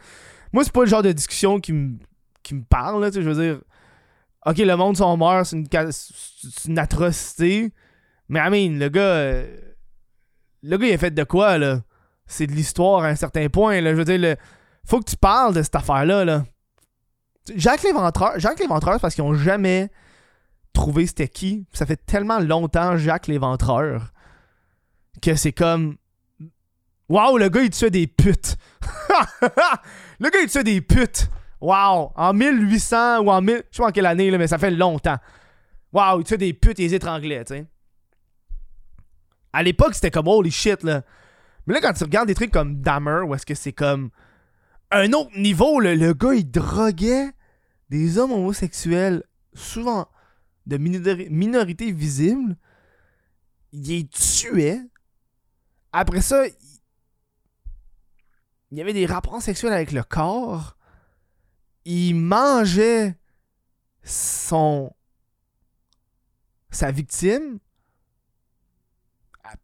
Moi, 0.53 0.65
c'est 0.65 0.73
pas 0.73 0.81
le 0.81 0.89
genre 0.89 1.05
de 1.05 1.13
discussion 1.13 1.61
qui 1.61 1.73
me 1.73 1.99
qui 2.43 2.57
parle, 2.57 3.01
là, 3.01 3.13
tu 3.13 3.19
sais, 3.19 3.23
je 3.23 3.31
veux 3.31 3.41
dire. 3.41 3.61
Ok, 4.45 4.59
le 4.59 4.75
monde 4.75 4.97
sont 4.97 5.17
morts, 5.17 5.47
c'est 5.47 5.57
une, 6.67 6.79
atrocité. 6.79 7.73
Mais 8.29 8.41
I 8.41 8.51
mean, 8.51 8.79
le 8.81 8.89
gars. 8.89 9.45
Le 10.65 10.77
gars, 10.79 10.87
il 10.89 10.93
est 10.93 10.99
fait 10.99 11.13
de 11.13 11.23
quoi, 11.23 11.59
là? 11.59 11.83
C'est 12.27 12.49
de 12.49 12.53
l'histoire 12.53 13.05
à 13.05 13.09
un 13.09 13.15
certain 13.15 13.49
point, 13.49 13.81
là. 13.81 13.93
Je 13.93 13.99
veux 13.99 14.05
dire, 14.05 14.37
faut 14.85 14.99
que 14.99 15.09
tu 15.09 15.17
parles 15.17 15.55
de 15.55 15.63
cette 15.63 15.77
affaire-là, 15.77 16.25
là. 16.25 16.45
Jacques 17.55 17.83
Léventreur, 17.83 18.39
Jacques 18.39 18.61
Léventreur, 18.61 19.01
parce 19.01 19.15
qu'ils 19.15 19.25
ont 19.25 19.35
jamais 19.35 19.91
trouvé 20.73 21.07
c'était 21.07 21.29
qui. 21.29 21.67
Ça 21.73 21.87
fait 21.87 21.97
tellement 21.97 22.39
longtemps 22.39 22.97
Jacques 22.97 23.27
Léventreur 23.27 24.13
que 25.21 25.35
c'est 25.35 25.53
comme. 25.53 25.97
Waouh, 27.09 27.39
le 27.39 27.49
gars 27.49 27.63
il 27.63 27.71
tuait 27.71 27.91
des 27.91 28.07
putes. 28.07 28.57
le 30.21 30.31
gars 30.31 30.39
il 30.43 30.49
tuait 30.49 30.65
des 30.65 30.81
putes. 30.81 31.29
Waouh, 31.61 32.13
en 32.15 32.33
1800 32.33 33.21
ou 33.21 33.31
en 33.31 33.41
1000, 33.41 33.63
je 33.71 33.77
sais 33.77 33.83
pas 33.83 33.89
en 33.89 33.93
quelle 33.93 34.07
année, 34.07 34.31
là, 34.31 34.39
mais 34.39 34.47
ça 34.47 34.59
fait 34.59 34.71
longtemps. 34.71 35.17
Waouh, 35.93 36.21
il 36.21 36.25
tuait 36.25 36.39
des 36.39 36.53
putes 36.53 36.79
et 36.79 36.83
les 36.83 36.95
étranglait, 36.95 37.45
tu. 37.45 37.67
À 39.53 39.63
l'époque, 39.63 39.95
c'était 39.95 40.11
comme 40.11 40.29
holy 40.29 40.51
shit, 40.51 40.83
là. 40.83 41.03
Mais 41.67 41.75
là, 41.75 41.81
quand 41.81 41.93
tu 41.95 42.05
regardes 42.05 42.29
des 42.29 42.35
trucs 42.35 42.53
comme 42.53 42.81
Dahmer, 42.81 43.23
où 43.27 43.35
est-ce 43.35 43.47
que 43.47 43.55
c'est 43.55 43.73
comme 43.73 44.11
un 44.91 45.13
autre 45.13 45.31
niveau, 45.37 45.81
le 45.81 46.13
gars 46.13 46.35
il 46.35 46.51
droguait 46.51 47.33
des 47.91 48.19
hommes 48.19 48.33
homosexuels, 48.33 49.25
souvent 49.55 50.09
de 50.67 50.77
minorité 50.77 51.91
visible, 51.93 52.57
il 53.73 53.89
les 53.89 54.07
tuait. 54.07 54.83
Après 55.93 56.21
ça, 56.21 56.47
il 58.71 58.79
y 58.79 58.81
avait 58.81 58.93
des 58.93 59.07
rapports 59.07 59.41
sexuels 59.41 59.73
avec 59.73 59.93
le 59.93 60.03
corps. 60.03 60.77
Il 61.85 62.15
mangeait 62.17 63.19
son 64.03 64.93
sa 66.71 66.91
victime. 66.91 67.59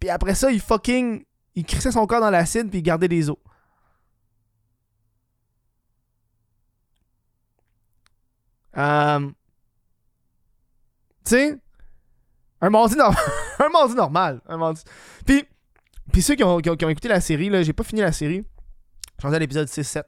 Puis 0.00 0.08
après 0.08 0.34
ça, 0.34 0.50
il 0.50 0.60
fucking 0.60 1.24
il 1.54 1.64
crissait 1.64 1.92
son 1.92 2.06
corps 2.06 2.20
dans 2.20 2.30
l'acide 2.30 2.70
puis 2.70 2.78
il 2.78 2.82
gardait 2.82 3.08
les 3.08 3.30
os. 3.30 3.36
Euh, 8.76 9.30
tu 11.24 11.30
sais, 11.30 11.56
un 12.60 12.70
mardi, 12.70 12.96
normal 12.96 13.22
un 13.58 13.68
mardi 13.68 13.94
normal. 13.94 14.40
Un 14.48 14.56
mardi. 14.56 14.82
Puis, 15.26 15.44
puis 16.12 16.22
ceux 16.22 16.34
qui 16.34 16.44
ont, 16.44 16.58
qui, 16.60 16.70
ont, 16.70 16.88
écouté 16.88 17.08
la 17.08 17.20
série, 17.20 17.48
là, 17.48 17.62
j'ai 17.62 17.72
pas 17.72 17.84
fini 17.84 18.00
la 18.00 18.12
série. 18.12 18.44
Je 19.22 19.26
suis 19.26 19.34
à 19.34 19.38
l'épisode 19.38 19.68
6-7. 19.68 20.04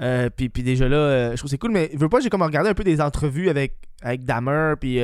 Euh, 0.00 0.28
puis, 0.28 0.48
puis 0.48 0.62
déjà 0.62 0.88
là, 0.88 0.96
euh, 0.96 1.30
je 1.32 1.36
trouve 1.36 1.50
c'est 1.50 1.58
cool, 1.58 1.70
mais 1.70 1.90
je 1.92 1.98
veux 1.98 2.08
pas, 2.08 2.20
j'ai 2.20 2.28
comme 2.28 2.42
regardé 2.42 2.68
un 2.68 2.74
peu 2.74 2.84
des 2.84 3.00
entrevues 3.00 3.48
avec, 3.48 3.76
avec 4.02 4.24
Dahmer, 4.24 4.74
puis, 4.78 5.00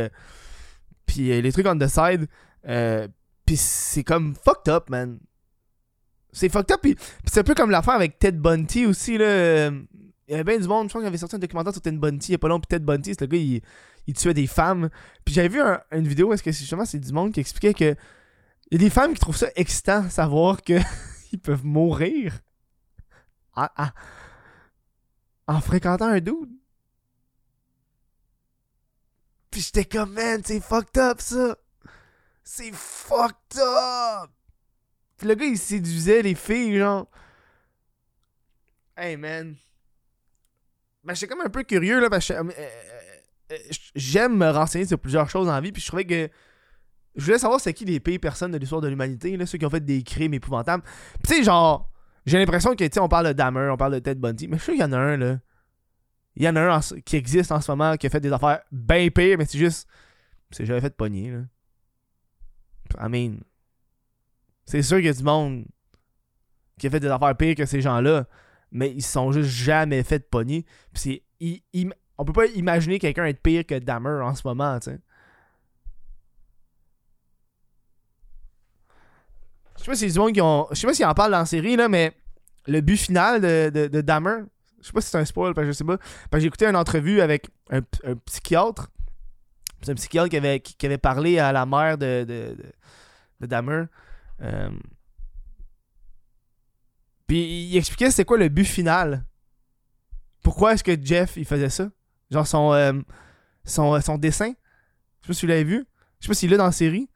puis 1.07 1.41
les 1.41 1.53
trucs 1.53 1.67
on 1.67 1.79
the 1.79 1.87
side. 1.87 2.27
Puis 3.47 3.57
c'est 3.57 4.05
comme 4.05 4.35
fucked 4.35 4.73
up, 4.73 4.91
man. 4.91 5.19
C'est 6.33 6.49
fucked 6.49 6.73
up, 6.73 6.81
puis, 6.81 6.95
puis 6.95 7.05
c'est 7.27 7.41
un 7.41 7.45
peu 7.45 7.55
comme 7.55 7.71
l'affaire 7.71 7.95
avec 7.95 8.19
Ted 8.19 8.39
Bundy 8.39 8.87
aussi, 8.87 9.19
là. 9.19 9.71
Il 10.31 10.35
y 10.35 10.37
avait 10.37 10.45
bien 10.45 10.61
du 10.61 10.69
monde, 10.69 10.89
je 10.89 10.93
pense 10.93 11.01
qu'il 11.01 11.09
avait 11.09 11.19
sorti 11.19 11.35
un 11.35 11.41
documentaire 11.41 11.73
sur 11.73 11.83
Ted 11.83 11.97
Bundy 11.97 12.29
il 12.29 12.33
y 12.33 12.35
a 12.37 12.39
pas 12.39 12.47
longtemps, 12.47 12.61
puis 12.61 12.77
Ted 12.77 12.85
Bundy, 12.85 13.11
c'est 13.11 13.21
le 13.23 13.27
gars, 13.27 13.37
il, 13.37 13.61
il, 14.07 14.15
tuait 14.15 14.33
des 14.33 14.47
femmes. 14.47 14.89
Puis 15.25 15.35
j'avais 15.35 15.49
vu 15.49 15.61
un, 15.61 15.83
une 15.91 16.07
vidéo 16.07 16.33
est-ce 16.33 16.45
que 16.45 16.53
justement 16.53 16.85
c'est 16.85 17.01
du 17.01 17.13
monde 17.13 17.33
qui 17.33 17.41
expliquait 17.41 17.75
que 17.75 17.97
il 18.71 18.81
y 18.81 18.85
a 18.85 18.87
des 18.87 18.91
femmes 18.91 19.13
qui 19.13 19.19
trouvent 19.19 19.37
ça 19.37 19.49
excitant, 19.57 20.09
savoir 20.09 20.63
que 20.63 20.79
ils 21.33 21.41
peuvent 21.41 21.65
mourir 21.65 22.39
en, 23.57 23.67
en, 23.77 23.89
en 25.49 25.61
fréquentant 25.61 26.07
un 26.07 26.21
dude. 26.21 26.49
Puis 29.51 29.63
j'étais 29.63 29.85
comme, 29.85 30.13
man, 30.13 30.43
c'est 30.45 30.61
fucked 30.61 30.97
up 30.97 31.21
ça. 31.21 31.57
C'est 32.45 32.71
fucked 32.73 33.59
up. 33.59 34.31
le 35.23 35.35
gars, 35.35 35.45
il 35.45 35.59
séduisait 35.59 36.23
les 36.23 36.37
filles, 36.37 36.79
genre. 36.79 37.09
Hey, 38.97 39.17
man. 39.17 39.57
Ben, 41.05 41.15
j'étais 41.15 41.29
comme 41.29 41.41
un 41.45 41.51
peu 41.51 41.63
curieux, 41.63 42.01
là, 42.01 42.11
parce 42.11 42.29
que 42.29 42.35
euh, 42.35 42.43
euh, 43.51 43.57
j'aime 43.95 44.37
me 44.37 44.51
renseigner 44.51 44.87
sur 44.87 44.99
plusieurs 44.99 45.31
choses 45.31 45.49
en 45.49 45.61
vie, 45.61 45.73
puis 45.73 45.83
je 45.83 45.87
trouvais 45.87 46.05
que. 46.05 46.29
Je 47.17 47.25
voulais 47.25 47.39
savoir 47.39 47.61
c'est 47.61 47.75
qui 47.75 47.85
les 47.85 47.99
pires 47.99 48.21
personnes 48.21 48.53
de 48.53 48.59
l'histoire 48.59 48.81
de 48.81 48.89
l'humanité, 48.89 49.37
là, 49.37 49.45
ceux 49.45 49.59
qui 49.59 49.67
ont 49.67 49.71
fait 49.71 49.85
des 49.85 50.03
crimes 50.03 50.35
épouvantables. 50.35 50.85
Tu 51.25 51.35
sais, 51.35 51.43
genre, 51.43 51.91
j'ai 52.25 52.39
l'impression 52.39 52.77
que, 52.77 52.85
tu 52.85 52.91
sais, 52.93 53.01
on 53.01 53.09
parle 53.09 53.29
de 53.29 53.33
Dahmer, 53.33 53.69
on 53.73 53.77
parle 53.77 53.95
de 53.95 53.99
Ted 53.99 54.21
Bundy, 54.21 54.47
mais 54.47 54.59
je 54.59 54.63
sais 54.63 54.73
qu'il 54.73 54.81
y 54.81 54.85
en 54.85 54.93
a 54.93 54.99
un, 54.99 55.17
là. 55.17 55.39
Il 56.37 56.45
y 56.45 56.49
en 56.49 56.55
a 56.55 56.61
un 56.61 56.81
qui 57.05 57.17
existe 57.17 57.51
en 57.51 57.61
ce 57.61 57.71
moment 57.73 57.97
qui 57.97 58.07
a 58.07 58.11
fait 58.11 58.21
des 58.21 58.33
affaires 58.33 58.61
bien 58.71 59.09
pires, 59.11 59.37
mais 59.39 59.47
c'est 59.47 59.59
juste. 59.59 59.89
C'est 60.53 60.65
jamais 60.65 60.81
fait 60.81 60.91
de 60.91 60.95
pogner, 60.95 61.31
là. 61.33 61.41
I 63.01 63.09
mean. 63.09 63.41
C'est 64.65 64.83
sûr 64.83 64.99
qu'il 64.99 65.07
y 65.07 65.11
a 65.11 65.13
du 65.13 65.23
monde 65.25 65.65
qui 66.79 66.87
a 66.87 66.91
fait 66.91 67.01
des 67.01 67.09
affaires 67.09 67.37
pires 67.37 67.57
que 67.57 67.67
ces 67.67 67.81
gens-là, 67.81 68.27
mais 68.73 68.91
ils 68.91 69.03
se 69.03 69.13
sont 69.13 69.33
juste 69.33 69.51
jamais 69.51 70.03
fait 70.03 70.19
de 70.19 70.25
pogner. 70.25 70.65
Puis 70.93 71.23
c'est. 71.41 71.63
on 72.19 72.25
peut 72.25 72.33
pas 72.33 72.47
imaginer 72.47 72.99
quelqu'un 72.99 73.25
être 73.27 73.43
pire 73.43 73.67
que 73.67 73.79
Dahmer 73.79 74.23
en 74.23 74.35
ce 74.35 74.43
moment, 74.47 74.79
tu 74.79 74.91
sais. 74.91 74.99
Je 79.79 79.85
sais 79.85 79.91
pas 79.91 79.97
si 79.97 80.33
qui 80.33 80.41
ont. 80.43 80.67
Je 80.71 80.77
sais 80.77 80.87
pas 80.87 80.95
s'ils 80.95 81.07
en 81.07 81.15
parlent 81.15 81.33
dans 81.33 81.39
la 81.39 81.47
série, 81.47 81.75
là, 81.75 81.89
mais 81.89 82.15
le 82.67 82.83
but 82.83 82.99
final 82.99 83.41
de, 83.41 83.71
de, 83.71 83.87
de 83.87 84.01
Dahmer, 84.03 84.43
je 84.81 84.87
sais 84.87 84.93
pas 84.93 85.01
si 85.01 85.11
c'est 85.11 85.19
un 85.19 85.25
spoil, 85.25 85.55
parce 85.55 85.67
que 85.67 85.73
je 85.73 85.77
sais 85.77 85.85
pas. 85.85 85.97
Parce 85.97 86.33
que 86.33 86.41
j'ai 86.41 86.47
écouté 86.47 86.67
une 86.67 86.77
entrevue 86.77 87.21
avec 87.21 87.49
un, 87.71 87.83
psychiatre. 88.27 88.91
C'est 89.83 89.93
un 89.93 89.95
psychiatre 89.95 90.29
qui 90.29 90.37
avait, 90.37 90.61
qui, 90.61 90.85
avait 90.85 90.99
parlé 90.99 91.39
à 91.39 91.53
la 91.53 91.65
mère 91.65 91.97
de, 91.97 92.25
de, 92.25 92.57
de, 93.41 93.47
Dahmer. 93.47 93.85
Euh, 94.43 94.71
puis 97.31 97.69
il 97.71 97.77
expliquait 97.77 98.11
c'est 98.11 98.25
quoi 98.25 98.39
le 98.39 98.49
but 98.49 98.65
final. 98.65 99.25
Pourquoi 100.43 100.73
est-ce 100.73 100.83
que 100.83 101.01
Jeff 101.01 101.37
il 101.37 101.45
faisait 101.45 101.69
ça? 101.69 101.89
Genre 102.29 102.45
son, 102.45 102.73
euh, 102.73 102.93
son, 103.65 104.01
son 104.01 104.19
dessin? 104.19 104.49
Je 104.49 105.27
sais 105.27 105.29
pas 105.29 105.35
si 105.35 105.47
vous 105.47 105.51
l'avez 105.51 105.63
vu. 105.63 105.87
Je 106.19 106.27
sais 106.27 106.29
pas 106.29 106.35
s'il 106.35 106.53
est 106.53 106.57
dans 106.57 106.65
la 106.65 106.73
série. 106.73 107.09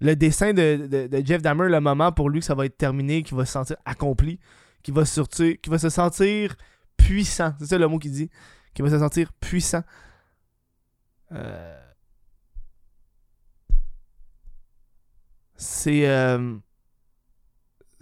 Le 0.00 0.16
dessin 0.16 0.52
de, 0.52 1.08
Jeff 1.24 1.40
Dahmer, 1.40 1.70
le 1.70 1.80
moment 1.80 2.12
pour 2.12 2.28
lui 2.28 2.40
que 2.40 2.44
ça 2.44 2.54
va 2.54 2.66
être 2.66 2.76
terminé, 2.76 3.22
qu'il 3.22 3.34
va 3.34 3.46
se 3.46 3.52
sentir 3.52 3.76
accompli, 3.86 4.38
qu'il 4.82 4.92
va, 4.92 5.06
sortir, 5.06 5.58
qu'il 5.62 5.72
va 5.72 5.78
se 5.78 5.88
sentir 5.88 6.54
puissant. 6.98 7.54
C'est 7.58 7.68
ça 7.68 7.78
le 7.78 7.88
mot 7.88 7.98
qu'il 7.98 8.12
dit. 8.12 8.28
Qui 8.74 8.82
va 8.82 8.90
se 8.90 8.98
sentir 8.98 9.32
puissant. 9.40 9.82
Euh, 11.32 11.80
c'est. 15.56 16.06
Euh, 16.06 16.58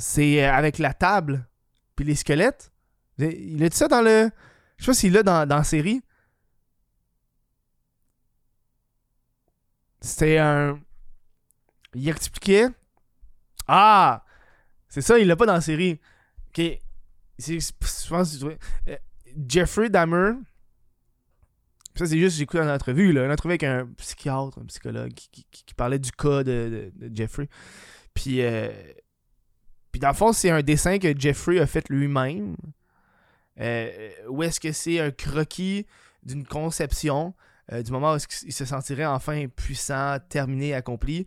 c'est 0.00 0.44
euh, 0.44 0.52
avec 0.52 0.78
la 0.78 0.94
table. 0.94 1.46
Puis 1.94 2.04
les 2.04 2.14
squelettes. 2.14 2.72
Il 3.18 3.62
a 3.62 3.68
dit 3.68 3.76
ça 3.76 3.86
dans 3.86 4.02
le. 4.02 4.30
Je 4.78 4.84
sais 4.84 4.90
pas 4.90 4.94
s'il 4.94 5.12
l'a 5.12 5.22
dans, 5.22 5.46
dans 5.46 5.58
la 5.58 5.64
série. 5.64 6.02
C'était 10.00 10.38
un. 10.38 10.80
Il 11.94 12.08
expliquait. 12.08 12.68
Ah! 13.68 14.24
C'est 14.88 15.02
ça, 15.02 15.18
il 15.18 15.28
l'a 15.28 15.36
pas 15.36 15.46
dans 15.46 15.54
la 15.54 15.60
série. 15.60 16.00
Ok 16.48 16.80
je 17.40 18.08
pense 18.08 18.42
euh, 18.42 18.96
Jeffrey 19.48 19.88
Dahmer. 19.88 20.32
Ça, 21.96 22.06
c'est 22.06 22.18
juste, 22.18 22.36
j'ai 22.36 22.44
écouté 22.44 22.62
une 22.62 22.70
entrevue, 22.70 23.12
là, 23.12 23.24
une 23.24 23.32
entrevue 23.32 23.52
avec 23.52 23.64
un 23.64 23.86
psychiatre, 23.98 24.58
un 24.58 24.66
psychologue 24.66 25.12
qui, 25.12 25.74
parlait 25.76 25.98
du 25.98 26.12
cas 26.12 26.44
de, 26.44 26.92
Jeffrey. 27.12 27.48
Puis, 28.14 28.42
euh, 28.42 28.70
puis, 29.92 30.00
dans 30.00 30.08
le 30.08 30.14
fond, 30.14 30.32
c'est 30.32 30.50
un 30.50 30.62
dessin 30.62 30.98
que 30.98 31.18
Jeffrey 31.18 31.58
a 31.58 31.66
fait 31.66 31.88
lui-même. 31.88 32.56
Euh, 33.58 34.10
où 34.28 34.42
est-ce 34.42 34.60
que 34.60 34.72
c'est 34.72 35.00
un 35.00 35.10
croquis 35.10 35.86
d'une 36.22 36.46
conception 36.46 37.34
du 37.84 37.92
moment 37.92 38.14
où 38.14 38.18
il 38.46 38.52
se 38.52 38.64
sentirait 38.64 39.06
enfin 39.06 39.46
puissant, 39.46 40.18
terminé, 40.28 40.74
accompli. 40.74 41.24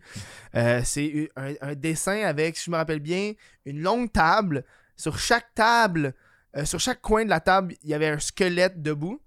c'est 0.52 1.30
un, 1.36 1.74
dessin 1.74 2.22
avec, 2.22 2.58
si 2.58 2.66
je 2.66 2.70
me 2.70 2.76
rappelle 2.76 3.00
bien, 3.00 3.32
une 3.64 3.80
longue 3.80 4.12
table 4.12 4.62
sur 4.96 5.18
chaque 5.18 5.54
table, 5.54 6.14
euh, 6.56 6.64
sur 6.64 6.80
chaque 6.80 7.00
coin 7.00 7.24
de 7.24 7.30
la 7.30 7.40
table, 7.40 7.74
il 7.82 7.90
y 7.90 7.94
avait 7.94 8.08
un 8.08 8.18
squelette 8.18 8.82
debout. 8.82 9.20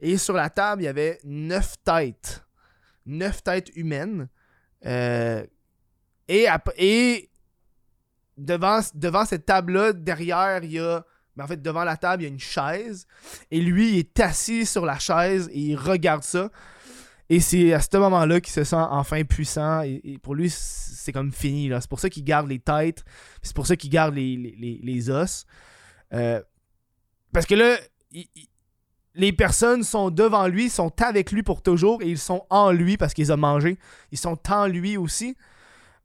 Et 0.00 0.16
sur 0.16 0.34
la 0.34 0.48
table, 0.48 0.82
il 0.82 0.86
y 0.86 0.88
avait 0.88 1.18
neuf 1.24 1.76
têtes. 1.84 2.44
Neuf 3.04 3.42
têtes 3.42 3.70
humaines. 3.76 4.28
Euh, 4.86 5.44
et, 6.28 6.46
et 6.78 7.29
devant, 8.40 8.80
devant 8.94 9.24
cette 9.24 9.46
table-là, 9.46 9.92
derrière, 9.92 10.64
il 10.64 10.72
y 10.72 10.78
a. 10.78 11.04
Mais 11.36 11.44
en 11.44 11.46
fait, 11.46 11.62
devant 11.62 11.84
la 11.84 11.96
table, 11.96 12.22
il 12.22 12.26
y 12.26 12.28
a 12.28 12.32
une 12.32 12.40
chaise. 12.40 13.06
Et 13.50 13.60
lui, 13.60 13.92
il 13.92 13.98
est 13.98 14.20
assis 14.20 14.66
sur 14.66 14.84
la 14.84 14.98
chaise 14.98 15.48
et 15.52 15.60
il 15.60 15.76
regarde 15.76 16.24
ça. 16.24 16.50
Et 17.28 17.38
c'est 17.38 17.72
à 17.72 17.80
ce 17.80 17.96
moment-là 17.96 18.40
qu'il 18.40 18.52
se 18.52 18.64
sent 18.64 18.74
enfin 18.76 19.22
puissant. 19.22 19.82
Et, 19.82 20.18
pour 20.20 20.34
lui, 20.34 20.50
c'est 20.50 21.12
comme 21.12 21.30
fini. 21.30 21.70
C'est 21.80 21.88
pour 21.88 22.00
ça 22.00 22.10
qu'il 22.10 22.24
garde 22.24 22.48
les 22.48 22.58
têtes. 22.58 23.04
C'est 23.42 23.54
pour 23.54 23.68
ça 23.68 23.76
qu'il 23.76 23.90
garde 23.90 24.14
les, 24.16 25.10
os. 25.10 25.46
Euh, 26.12 26.42
parce 27.32 27.46
que 27.46 27.54
là, 27.54 27.76
les 29.14 29.32
personnes 29.32 29.84
sont 29.84 30.10
devant 30.10 30.48
lui, 30.48 30.68
sont 30.68 30.92
avec 31.00 31.30
lui 31.30 31.44
pour 31.44 31.62
toujours. 31.62 32.02
Et 32.02 32.08
ils 32.08 32.18
sont 32.18 32.44
en 32.50 32.72
lui 32.72 32.96
parce 32.96 33.14
qu'ils 33.14 33.32
ont 33.32 33.36
mangé. 33.36 33.78
Ils 34.10 34.18
sont 34.18 34.38
en 34.50 34.66
lui 34.66 34.96
aussi. 34.96 35.36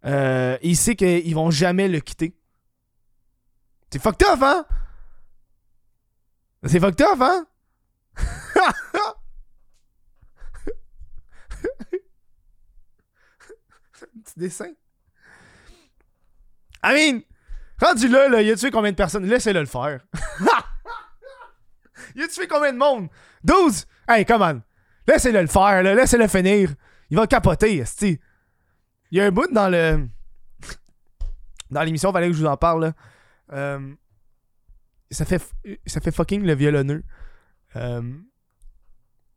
Euh, 0.06 0.58
il 0.62 0.78
sait 0.78 0.96
qu'ils 0.96 1.34
vont 1.34 1.52
jamais 1.52 1.88
le 1.88 2.00
quitter. 2.00 2.36
C'est 3.92 4.02
fucked 4.02 4.28
up, 4.28 4.40
hein? 4.42 4.66
C'est 6.66 6.80
fucked 6.80 7.02
up, 7.02 7.22
hein? 7.22 7.46
petit 14.26 14.40
dessin. 14.40 14.72
I 16.84 16.94
mean, 16.94 17.22
rendu 17.82 18.08
là, 18.08 18.30
là, 18.30 18.42
il 18.42 18.52
a 18.52 18.56
tué 18.56 18.72
combien 18.72 18.92
de 18.92 18.96
personnes? 18.96 19.26
Laissez-le 19.26 19.60
le 19.60 19.66
faire. 19.66 20.02
il 22.16 22.24
a 22.24 22.28
tué 22.28 22.48
combien 22.48 22.74
de 22.74 22.78
monde? 22.78 23.10
12? 23.44 23.86
Hey, 24.08 24.26
come 24.26 24.42
on. 24.42 24.62
Laissez-le 25.08 25.42
le 25.42 25.48
faire, 25.48 25.84
là. 25.84 25.96
Laissez-le 25.96 26.28
finir. 26.28 26.70
Il 27.10 27.18
va 27.18 27.28
capoter, 27.28 27.78
esti. 27.78 28.20
Il 29.16 29.20
y 29.20 29.22
a 29.22 29.28
un 29.28 29.32
bout 29.32 29.50
dans 29.50 29.70
le. 29.70 30.10
Dans 31.72 31.84
l'émission, 31.84 32.10
il 32.10 32.14
fallait 32.14 32.28
que 32.28 32.34
je 32.34 32.42
vous 32.42 32.50
en 32.50 32.58
parle, 32.58 32.88
là. 32.88 32.94
Euh, 33.54 33.96
ça, 35.10 35.24
fait, 35.24 35.42
ça 35.86 36.02
fait 36.02 36.12
fucking 36.12 36.44
le 36.44 36.54
violonneux. 36.54 37.02
Euh, 37.78 38.14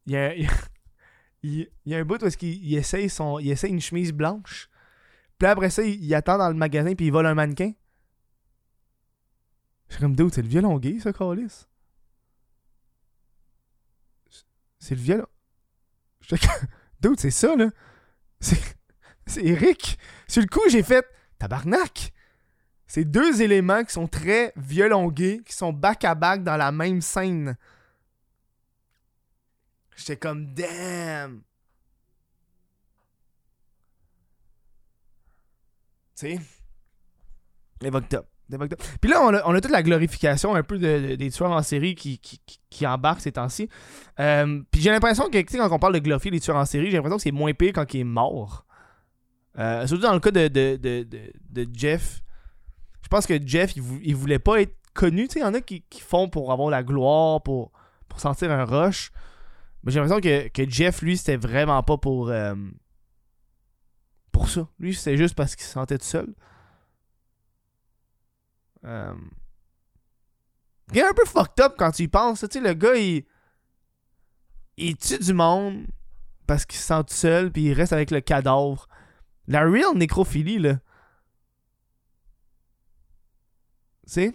il 0.06 0.12
y 0.14 0.16
a, 0.16 0.35
y 1.44 1.94
a 1.94 1.99
un 1.99 2.04
bout 2.04 2.20
où 2.20 2.26
est-ce 2.26 2.37
qu'il 2.37 2.75
essaye, 2.75 3.08
son, 3.08 3.38
il 3.38 3.52
essaye 3.52 3.70
une 3.70 3.80
chemise 3.80 4.12
blanche. 4.12 4.68
Puis 5.38 5.47
après 5.47 5.70
ça, 5.70 5.85
il, 5.85 6.12
attend 6.12 6.38
dans 6.38 6.49
le 6.49 6.56
magasin 6.56 6.97
puis 6.97 7.06
il 7.06 7.12
vole 7.12 7.26
un 7.26 7.35
mannequin. 7.35 7.73
Je 9.87 9.94
suis 9.94 10.02
comme, 10.02 10.16
dude, 10.16 10.35
c'est 10.35 10.42
le 10.42 10.49
violon 10.49 10.76
gay, 10.80 10.99
ça, 10.99 11.12
Carlis? 11.12 11.66
C'est 14.80 14.97
le 14.97 15.00
violon. 15.02 15.26
Dude, 17.00 17.20
c'est 17.20 17.30
ça, 17.30 17.54
là. 17.54 17.70
C'est. 18.40 18.77
C'est 19.28 19.44
Eric. 19.44 19.99
Sur 20.26 20.42
le 20.42 20.49
coup, 20.49 20.62
j'ai 20.68 20.82
fait 20.82 21.06
tabarnak. 21.38 22.12
C'est 22.87 23.04
deux 23.04 23.42
éléments 23.42 23.85
qui 23.85 23.92
sont 23.92 24.08
très 24.08 24.52
violon 24.56 25.08
gay, 25.08 25.42
qui 25.44 25.52
sont 25.52 25.73
back 25.73 26.04
à 26.04 26.14
back 26.14 26.42
dans 26.42 26.56
la 26.56 26.73
même 26.73 27.02
scène. 27.02 27.56
J'étais 29.94 30.16
comme, 30.16 30.54
damn. 30.54 31.42
Tu 36.16 36.38
sais? 36.38 36.40
Top. 38.08 38.26
Puis 39.00 39.11
là, 39.11 39.20
on 39.23 39.35
a, 39.35 39.42
on 39.44 39.54
a, 39.54 39.61
toute 39.61 39.70
la 39.70 39.82
glorification 39.82 40.54
un 40.54 40.62
peu 40.62 40.78
des 40.78 41.30
tueurs 41.30 41.52
en 41.52 41.62
série 41.62 41.94
qui 41.94 42.87
embarquent 42.87 43.20
ces 43.20 43.32
temps-ci. 43.32 43.68
Euh, 44.18 44.62
puis 44.70 44.80
j'ai 44.80 44.90
l'impression 44.90 45.28
que 45.28 45.38
quand 45.38 45.70
on 45.70 45.78
parle 45.78 45.94
de 45.94 45.99
glorifier 45.99 46.30
les 46.30 46.40
tueurs 46.40 46.56
en 46.56 46.64
série, 46.64 46.87
j'ai 46.87 46.97
l'impression 46.97 47.18
que 47.18 47.23
c'est 47.23 47.30
moins 47.30 47.52
pire 47.52 47.73
quand 47.75 47.92
il 47.92 48.00
est 48.00 48.04
mort. 48.04 48.64
Euh, 49.58 49.86
surtout 49.86 50.02
dans 50.02 50.12
le 50.14 50.20
cas 50.20 50.30
de, 50.30 50.48
de, 50.48 50.76
de, 50.76 51.32
de, 51.50 51.66
Jeff. 51.72 52.22
Je 53.02 53.08
pense 53.08 53.26
que 53.26 53.44
Jeff, 53.44 53.74
il, 53.76 53.82
il 54.02 54.14
voulait 54.14 54.38
pas 54.38 54.60
être 54.60 54.76
connu. 54.94 55.28
Il 55.34 55.40
y 55.40 55.44
en 55.44 55.54
a 55.54 55.60
qui, 55.60 55.82
qui, 55.82 56.00
font 56.00 56.28
pour 56.28 56.52
avoir 56.52 56.70
la 56.70 56.82
gloire, 56.82 57.42
pour, 57.42 57.72
pour 58.08 58.20
sentir 58.20 58.52
un 58.52 58.64
rush. 58.64 59.10
Mais 59.82 59.90
j'ai 59.90 60.00
l'impression 60.00 60.20
que, 60.20 60.48
que, 60.48 60.68
Jeff, 60.68 61.02
lui, 61.02 61.16
c'était 61.16 61.36
vraiment 61.36 61.82
pas 61.82 61.96
pour. 61.96 62.30
Euh, 62.30 62.54
pour 64.30 64.48
ça. 64.48 64.68
Lui, 64.78 64.94
c'est 64.94 65.16
juste 65.16 65.34
parce 65.34 65.56
qu'il 65.56 65.66
se 65.66 65.72
sentait 65.72 65.98
tout 65.98 66.04
seul. 66.04 66.32
Euh... 68.84 69.14
Il 70.92 70.98
est 70.98 71.04
un 71.04 71.12
peu 71.12 71.24
fucked 71.26 71.64
up 71.64 71.74
quand 71.76 71.90
tu 71.90 72.04
y 72.04 72.08
penses. 72.08 72.42
Le 72.42 72.72
gars, 72.74 72.94
il. 72.94 73.24
Il 74.76 74.96
tue 74.96 75.18
du 75.18 75.32
monde 75.32 75.86
parce 76.46 76.64
qu'il 76.64 76.78
se 76.78 76.86
sent 76.86 77.02
tout 77.08 77.14
seul, 77.14 77.50
puis 77.50 77.64
il 77.64 77.72
reste 77.72 77.92
avec 77.92 78.12
le 78.12 78.20
cadavre. 78.20 78.88
La 79.48 79.62
real 79.64 79.96
nécrophilie, 79.96 80.58
là. 80.58 80.78
sais. 84.06 84.34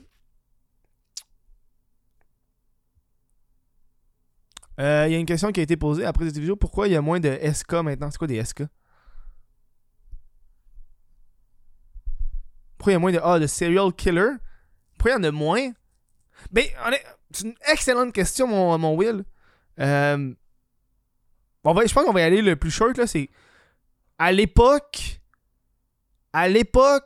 Euh, 4.80 5.06
Il 5.08 5.14
y 5.14 5.16
a 5.16 5.20
une 5.20 5.26
question 5.26 5.52
qui 5.52 5.60
a 5.60 5.64
été 5.64 5.78
posée 5.78 6.04
après 6.06 6.26
cette 6.26 6.38
vidéo. 6.38 6.56
Pourquoi 6.56 6.88
il 6.88 6.94
y 6.94 6.96
a 6.96 7.02
moins 7.02 7.20
de 7.20 7.38
SK 7.54 7.74
maintenant? 7.74 8.10
C'est 8.10 8.18
quoi 8.18 8.28
des 8.28 8.44
SK 8.44 8.64
Pourquoi 12.78 12.92
il 12.92 12.96
y 12.96 12.96
a 12.96 13.00
moins 13.00 13.12
de. 13.12 13.20
Ah, 13.24 13.40
de 13.40 13.48
serial 13.48 13.94
killer? 13.94 14.32
Pourquoi 14.98 15.12
il 15.12 15.14
y 15.14 15.18
en 15.18 15.24
a 15.24 15.32
moins? 15.32 15.72
Ben, 16.52 16.66
c'est 17.32 17.46
une 17.46 17.56
excellente 17.72 18.14
question, 18.14 18.48
mon, 18.48 18.78
mon 18.78 18.96
Will. 18.96 19.24
Euh, 19.80 20.34
je 21.66 21.94
pense 21.94 22.06
qu'on 22.06 22.12
va 22.12 22.22
y 22.22 22.24
aller 22.24 22.42
le 22.42 22.56
plus 22.56 22.72
short, 22.72 22.98
là. 22.98 23.06
C'est. 23.06 23.30
À 24.18 24.32
l'époque. 24.32 25.22
À 26.32 26.48
l'époque, 26.48 27.06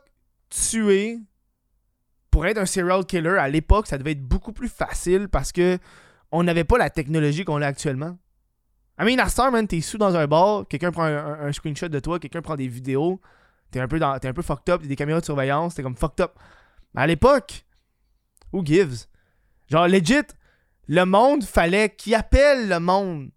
tuer. 0.50 1.18
Pour 2.30 2.46
être 2.46 2.58
un 2.58 2.66
serial 2.66 3.04
killer, 3.04 3.38
à 3.38 3.48
l'époque, 3.48 3.86
ça 3.86 3.98
devait 3.98 4.12
être 4.12 4.22
beaucoup 4.22 4.52
plus 4.52 4.68
facile 4.68 5.28
parce 5.28 5.52
que 5.52 5.78
on 6.30 6.42
n'avait 6.42 6.64
pas 6.64 6.78
la 6.78 6.90
technologie 6.90 7.44
qu'on 7.44 7.62
a 7.62 7.66
actuellement. 7.66 8.18
I 9.00 9.04
mean, 9.04 9.18
à 9.20 9.28
Star, 9.28 9.52
t'es 9.68 9.80
sous 9.80 9.96
dans 9.96 10.14
un 10.16 10.26
bar, 10.26 10.66
quelqu'un 10.68 10.90
prend 10.90 11.04
un, 11.04 11.52
screenshot 11.52 11.88
de 11.88 12.00
toi, 12.00 12.18
quelqu'un 12.18 12.42
prend 12.42 12.56
des 12.56 12.66
vidéos, 12.66 13.20
t'es 13.70 13.80
un 13.80 13.84
un 13.84 13.88
peu 13.88 14.42
fucked 14.42 14.68
up, 14.72 14.82
t'as 14.82 14.88
des 14.88 14.96
caméras 14.96 15.20
de 15.20 15.24
surveillance, 15.24 15.74
t'es 15.74 15.82
comme 15.82 15.96
fucked 15.96 16.20
up. 16.20 16.32
Mais 16.94 17.02
à 17.02 17.06
l'époque, 17.06 17.64
who 18.52 18.64
gives? 18.64 19.06
Genre, 19.68 19.86
legit, 19.86 20.26
le 20.88 21.04
monde, 21.04 21.44
fallait 21.44 21.90
qu'il 21.90 22.14
appelle 22.14 22.68
le 22.68 22.80
monde 22.80 23.30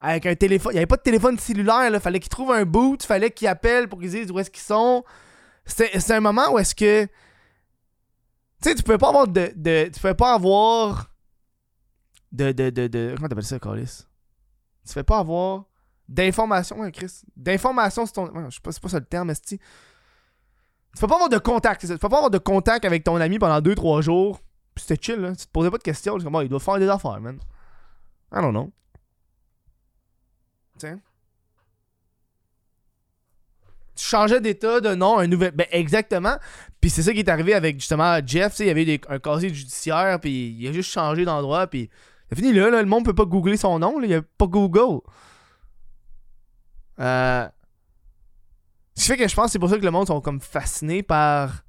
avec 0.00 0.26
un 0.26 0.34
téléphone. 0.34 0.72
Il 0.72 0.74
n'y 0.74 0.78
avait 0.78 0.86
pas 0.86 0.96
de 0.96 1.02
téléphone 1.02 1.38
cellulaire, 1.38 1.90
là. 1.90 2.00
Fallait 2.00 2.20
qu'il 2.20 2.28
trouve 2.28 2.52
un 2.52 2.64
boot, 2.64 3.02
fallait 3.02 3.30
qu'il 3.30 3.48
appelle 3.48 3.88
pour 3.88 4.00
qu'ils 4.00 4.10
disent 4.10 4.30
où 4.30 4.38
est-ce 4.38 4.50
qu'ils 4.50 4.62
sont. 4.62 5.04
C'est 5.64 6.10
un 6.12 6.20
moment 6.20 6.52
où 6.52 6.58
est-ce 6.58 6.74
que. 6.74 7.04
Tu 7.04 8.70
sais, 8.70 8.74
tu 8.74 8.82
pouvais 8.82 8.98
pas 8.98 9.08
avoir 9.08 9.28
de, 9.28 9.52
de. 9.54 9.90
Tu 9.92 10.00
pouvais 10.00 10.14
pas 10.14 10.34
avoir 10.34 11.10
de. 12.32 12.52
de, 12.52 12.70
de, 12.70 12.86
de 12.86 13.14
comment 13.16 13.28
t'appelles 13.28 13.44
ça, 13.44 13.58
Carlis? 13.58 14.04
Tu 14.86 14.92
fais 14.92 15.04
pas 15.04 15.18
avoir 15.18 15.64
d'informations, 16.08 16.82
hein, 16.82 16.90
Chris. 16.90 17.22
D'informations 17.36 18.06
sur 18.06 18.12
ton. 18.14 18.48
je 18.48 18.54
sais 18.54 18.60
pas, 18.62 18.72
c'est 18.72 18.82
pas 18.82 18.88
ça 18.88 18.98
le 18.98 19.04
terme, 19.04 19.30
esti. 19.30 19.58
Tu 19.58 21.00
peux 21.00 21.06
pas 21.06 21.16
avoir 21.16 21.28
de 21.28 21.38
contact, 21.38 21.82
Tu 21.82 21.86
peux 21.88 22.08
pas 22.08 22.16
avoir 22.16 22.30
de 22.30 22.38
contact 22.38 22.84
avec 22.84 23.04
ton 23.04 23.16
ami 23.16 23.38
pendant 23.38 23.60
2-3 23.60 24.00
jours. 24.00 24.40
Puis 24.74 24.84
c'était 24.86 25.02
chill, 25.02 25.20
là. 25.20 25.36
Tu 25.36 25.46
te 25.46 25.50
posais 25.52 25.70
pas 25.70 25.78
de 25.78 25.82
questions. 25.82 26.16
Tu 26.18 26.26
oh, 26.32 26.40
il 26.40 26.48
doit 26.48 26.60
faire 26.60 26.78
des 26.78 26.88
affaires, 26.88 27.20
man. 27.20 27.38
I 28.32 28.40
don't 28.40 28.52
know. 28.52 28.72
Tu 33.98 34.04
changeais 34.04 34.40
d'état, 34.40 34.80
de 34.80 34.94
nom, 34.94 35.18
un 35.18 35.26
nouvel. 35.26 35.50
Ben, 35.50 35.66
exactement. 35.72 36.36
Puis 36.80 36.90
c'est 36.90 37.02
ça 37.02 37.12
qui 37.12 37.18
est 37.18 37.28
arrivé 37.28 37.54
avec 37.54 37.80
justement 37.80 38.18
Jeff. 38.24 38.54
Il 38.60 38.66
y 38.66 38.70
avait 38.70 39.00
un 39.08 39.18
casier 39.18 39.52
judiciaire, 39.52 40.20
puis 40.20 40.56
il 40.58 40.68
a 40.68 40.72
juste 40.72 40.90
changé 40.90 41.24
d'endroit, 41.24 41.66
puis 41.66 41.90
c'est 42.28 42.36
fini 42.36 42.52
là, 42.52 42.70
Le 42.70 42.84
monde 42.84 43.04
peut 43.04 43.14
pas 43.14 43.24
googler 43.24 43.56
son 43.56 43.78
nom. 43.78 44.00
Il 44.00 44.10
y 44.10 44.14
a 44.14 44.22
pas 44.22 44.46
Google. 44.46 45.00
Euh. 47.00 47.48
Ce 48.94 49.02
qui 49.02 49.08
fait 49.08 49.16
que 49.16 49.28
je 49.28 49.34
pense 49.34 49.46
que 49.46 49.52
c'est 49.52 49.58
pour 49.58 49.70
ça 49.70 49.78
que 49.78 49.84
le 49.84 49.90
monde 49.90 50.06
sont 50.06 50.20
comme 50.20 50.40
fascinés 50.40 51.02
par. 51.02 51.64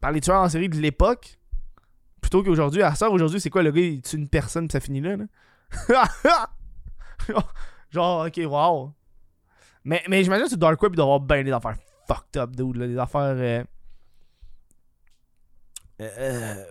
par 0.00 0.10
les 0.10 0.20
tueurs 0.20 0.42
en 0.42 0.48
série 0.48 0.68
de 0.68 0.76
l'époque. 0.76 1.38
Plutôt 2.20 2.42
qu'aujourd'hui. 2.42 2.82
À 2.82 2.94
ça, 2.94 3.08
aujourd'hui, 3.10 3.40
c'est 3.40 3.50
quoi 3.50 3.62
le 3.62 3.70
gars, 3.70 3.80
il 3.80 4.02
tue 4.02 4.16
une 4.16 4.28
personne, 4.28 4.66
puis 4.66 4.72
ça 4.72 4.80
finit 4.80 5.00
là, 5.00 5.16
là. 5.16 6.04
Genre, 7.90 8.26
ok, 8.26 8.40
wow. 8.44 8.92
Mais, 9.84 10.02
mais 10.08 10.22
j'imagine 10.22 10.44
que 10.44 10.50
sur 10.50 10.58
Dark 10.58 10.80
Web, 10.82 10.92
il 10.92 10.96
doit 10.96 11.04
avoir 11.04 11.20
bien 11.20 11.42
des 11.42 11.52
affaires 11.52 11.76
fucked 12.08 12.36
up, 12.36 12.56
dude. 12.56 12.76
Là, 12.76 12.86
des 12.86 12.98
affaires. 12.98 13.36
Euh... 13.36 13.64
Euh... 16.00 16.64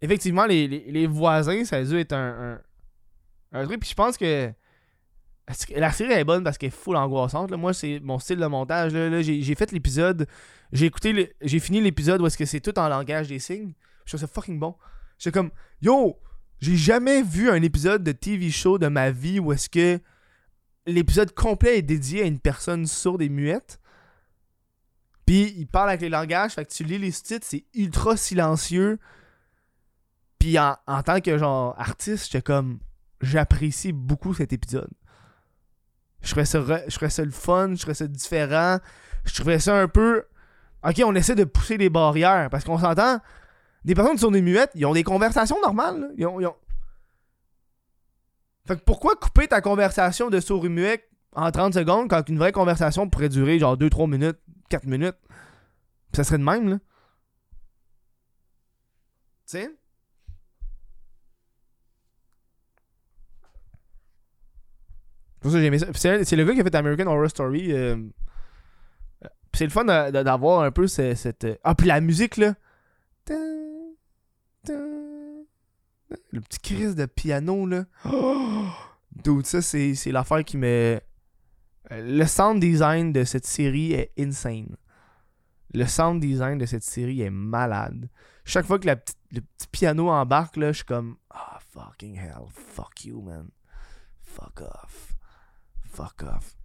Effectivement, 0.00 0.46
les, 0.46 0.66
les, 0.66 1.06
voisins, 1.06 1.64
ça 1.64 1.76
a 1.76 1.84
dû 1.84 1.96
être 1.98 2.12
un, 2.12 2.60
un, 3.52 3.60
un 3.60 3.66
truc. 3.66 3.80
Puis 3.80 3.90
je 3.90 3.94
pense 3.94 4.16
que. 4.16 4.52
La 5.74 5.90
série 5.90 6.12
est 6.12 6.24
bonne 6.24 6.44
parce 6.44 6.56
qu'elle 6.56 6.68
est 6.68 6.70
full 6.70 6.96
angoissante. 6.96 7.50
Là? 7.50 7.56
Moi, 7.56 7.74
c'est 7.74 8.00
mon 8.00 8.18
style 8.18 8.38
de 8.38 8.46
montage. 8.46 8.94
Là, 8.94 9.10
là 9.10 9.22
j'ai 9.22 9.54
fait 9.54 9.70
l'épisode. 9.72 10.26
J'ai 10.72 10.86
écouté. 10.86 11.34
J'ai 11.40 11.58
fini 11.58 11.80
l'épisode 11.80 12.20
où 12.22 12.26
est-ce 12.26 12.38
que 12.38 12.44
c'est 12.44 12.60
tout 12.60 12.78
en 12.78 12.88
langage 12.88 13.28
des 13.28 13.38
signes. 13.38 13.74
Je 14.04 14.12
trouve 14.12 14.20
ça 14.20 14.26
fucking 14.26 14.58
bon. 14.58 14.76
J'étais 15.18 15.32
comme 15.38 15.50
Yo, 15.80 16.18
j'ai 16.62 16.76
jamais 16.76 17.22
vu 17.22 17.50
un 17.50 17.60
épisode 17.60 18.04
de 18.04 18.12
TV 18.12 18.48
show 18.50 18.78
de 18.78 18.86
ma 18.86 19.10
vie 19.10 19.40
où 19.40 19.52
est-ce 19.52 19.68
que 19.68 19.98
l'épisode 20.86 21.34
complet 21.34 21.78
est 21.78 21.82
dédié 21.82 22.22
à 22.22 22.26
une 22.26 22.38
personne 22.38 22.86
sourde 22.86 23.20
et 23.20 23.28
muette. 23.28 23.80
Puis 25.26 25.52
il 25.56 25.66
parle 25.66 25.88
avec 25.88 26.02
les 26.02 26.08
langages, 26.08 26.52
fait 26.52 26.64
que 26.64 26.72
tu 26.72 26.84
lis 26.84 26.98
les 26.98 27.10
titres, 27.10 27.44
c'est 27.48 27.64
ultra 27.74 28.16
silencieux. 28.16 29.00
Puis 30.38 30.56
en, 30.56 30.76
tant 31.04 31.20
que 31.20 31.36
genre 31.36 31.74
artiste, 31.80 32.26
j'étais 32.26 32.42
comme 32.42 32.78
j'apprécie 33.20 33.92
beaucoup 33.92 34.32
cet 34.32 34.52
épisode. 34.52 34.90
Je 36.22 36.30
trouvais 36.30 36.44
ça, 36.44 37.24
le 37.24 37.30
fun, 37.32 37.74
je 37.74 37.80
trouvais 37.80 37.94
ça 37.94 38.06
différent. 38.06 38.78
Je 39.24 39.34
trouvais 39.34 39.58
ça 39.58 39.80
un 39.80 39.88
peu. 39.88 40.22
Ok, 40.84 41.02
on 41.04 41.16
essaie 41.16 41.34
de 41.34 41.42
pousser 41.42 41.76
les 41.76 41.90
barrières 41.90 42.50
parce 42.50 42.62
qu'on 42.62 42.78
s'entend 42.78 43.18
des 43.84 43.94
personnes 43.94 44.14
qui 44.14 44.20
sont 44.20 44.30
des 44.30 44.42
muettes, 44.42 44.70
ils 44.74 44.86
ont 44.86 44.92
des 44.92 45.02
conversations 45.02 45.60
normales. 45.60 46.12
Ils 46.16 46.26
ont. 46.26 46.54
Fait 48.66 48.76
que 48.76 48.82
pourquoi 48.82 49.16
couper 49.16 49.48
ta 49.48 49.60
conversation 49.60 50.30
de 50.30 50.38
sourd 50.38 50.64
muet 50.64 51.04
en 51.34 51.50
30 51.50 51.74
secondes 51.74 52.08
quand 52.08 52.28
une 52.28 52.38
vraie 52.38 52.52
conversation 52.52 53.08
pourrait 53.08 53.28
durer 53.28 53.58
genre 53.58 53.76
2-3 53.76 54.08
minutes, 54.08 54.38
4 54.68 54.86
minutes? 54.86 55.16
Pis 56.12 56.16
ça 56.16 56.24
serait 56.24 56.38
de 56.38 56.44
même, 56.44 56.68
là. 56.68 56.78
Tu 59.46 59.58
sais? 59.58 59.70
C'est 65.44 66.36
le 66.36 66.44
gars 66.44 66.54
qui 66.54 66.60
a 66.60 66.64
fait 66.64 66.74
American 66.76 67.08
Horror 67.08 67.28
Story. 67.28 67.72
Euh... 67.72 67.96
c'est 69.52 69.64
le 69.64 69.70
fun 69.70 69.84
d'avoir 69.84 70.60
un 70.60 70.70
peu 70.70 70.86
cette. 70.86 71.46
Ah, 71.64 71.74
puis 71.74 71.88
la 71.88 72.00
musique, 72.00 72.36
là. 72.36 72.54
Le 76.30 76.40
petit 76.40 76.58
crise 76.58 76.94
de 76.94 77.06
piano, 77.06 77.66
là. 77.66 77.84
Ça, 79.44 79.60
c'est, 79.62 79.94
l'affaire 80.06 80.44
qui 80.44 80.56
me. 80.56 81.00
Le 81.90 82.24
sound 82.24 82.60
design 82.60 83.12
de 83.12 83.24
cette 83.24 83.46
série 83.46 83.92
est 83.92 84.12
insane. 84.18 84.76
Le 85.74 85.84
sound 85.86 86.20
design 86.20 86.58
de 86.58 86.66
cette 86.66 86.82
série 86.82 87.20
est 87.20 87.30
malade. 87.30 88.08
Chaque 88.44 88.66
fois 88.66 88.78
que 88.78 88.88
le 88.88 88.96
petit 88.96 89.68
piano 89.70 90.08
embarque, 90.08 90.56
là, 90.56 90.72
je 90.72 90.78
suis 90.78 90.84
comme. 90.84 91.16
Ah, 91.30 91.58
oh, 91.58 91.80
fucking 91.80 92.16
hell. 92.16 92.46
Fuck 92.48 93.04
you, 93.04 93.20
man. 93.20 93.50
Fuck 94.22 94.62
off. 94.62 95.14
Fuck 95.92 96.22
off. 96.22 96.56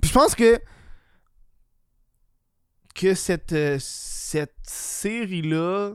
Puis 0.00 0.10
je 0.10 0.12
pense 0.12 0.34
que 0.34 0.60
que 2.94 3.14
cette, 3.14 3.52
euh, 3.52 3.76
cette 3.80 4.56
série-là 4.62 5.94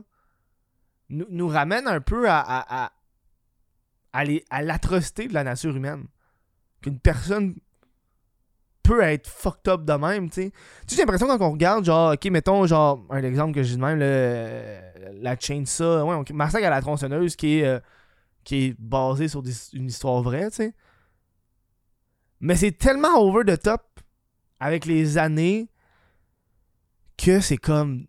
nous, 1.08 1.26
nous, 1.30 1.48
ramène 1.48 1.88
un 1.88 2.00
peu 2.00 2.28
à, 2.28 2.40
à, 2.40 2.92
à, 4.12 4.62
l'atrocité 4.62 5.26
de 5.26 5.34
la 5.34 5.44
nature 5.44 5.74
humaine. 5.74 6.06
Qu'une 6.82 6.98
personne 6.98 7.56
peut 8.82 9.02
être 9.02 9.28
fucked 9.28 9.68
up 9.68 9.84
de 9.84 9.92
même, 9.92 10.30
tu 10.30 10.42
sais. 10.42 10.52
Tu 10.86 10.94
j'ai 10.94 11.02
l'impression 11.02 11.26
quand 11.26 11.40
on 11.40 11.52
regarde, 11.52 11.84
genre, 11.84 12.12
ok, 12.14 12.24
mettons, 12.26 12.66
genre, 12.66 13.04
un 13.10 13.22
exemple 13.22 13.54
que 13.54 13.62
j'ai 13.62 13.76
de 13.76 13.80
même, 13.80 13.98
le, 13.98 15.20
la 15.20 15.38
chainsaw, 15.38 16.04
ouais, 16.08 16.14
okay, 16.14 16.32
Massacre 16.32 16.66
à 16.66 16.70
la 16.70 16.80
tronçonneuse 16.80 17.36
qui 17.36 17.58
est, 17.58 17.66
euh, 17.66 17.80
qui 18.44 18.66
est 18.66 18.76
basé 18.78 19.28
sur 19.28 19.42
une 19.72 19.86
histoire 19.86 20.22
vraie, 20.22 20.50
tu 20.50 20.56
sais. 20.56 20.74
Mais 22.40 22.56
c'est 22.56 22.72
tellement 22.72 23.18
over 23.18 23.44
the 23.44 23.60
top 23.60 23.82
avec 24.60 24.86
les 24.86 25.18
années 25.18 25.68
que 27.20 27.40
c'est 27.40 27.56
comme. 27.56 28.06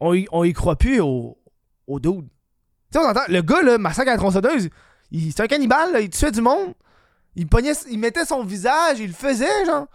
On 0.00 0.14
y, 0.14 0.26
on 0.30 0.44
y 0.44 0.52
croit 0.52 0.76
plus 0.76 1.00
au, 1.00 1.38
au 1.86 1.98
dude. 1.98 2.28
Tu 2.28 2.98
sais, 2.98 3.04
on 3.04 3.08
entend. 3.08 3.22
Le 3.28 3.42
gars, 3.42 3.62
là, 3.62 3.78
massacre 3.78 4.10
à 4.10 4.12
la 4.12 4.18
tronçonneuse, 4.18 4.70
c'est 5.12 5.40
un 5.40 5.46
cannibale, 5.46 6.00
il 6.00 6.10
tuait 6.10 6.30
du 6.30 6.40
monde. 6.40 6.74
Il, 7.34 7.48
pognait, 7.48 7.72
il 7.90 7.98
mettait 7.98 8.24
son 8.24 8.44
visage, 8.44 9.00
il 9.00 9.08
le 9.08 9.12
faisait, 9.12 9.64
genre. 9.64 9.86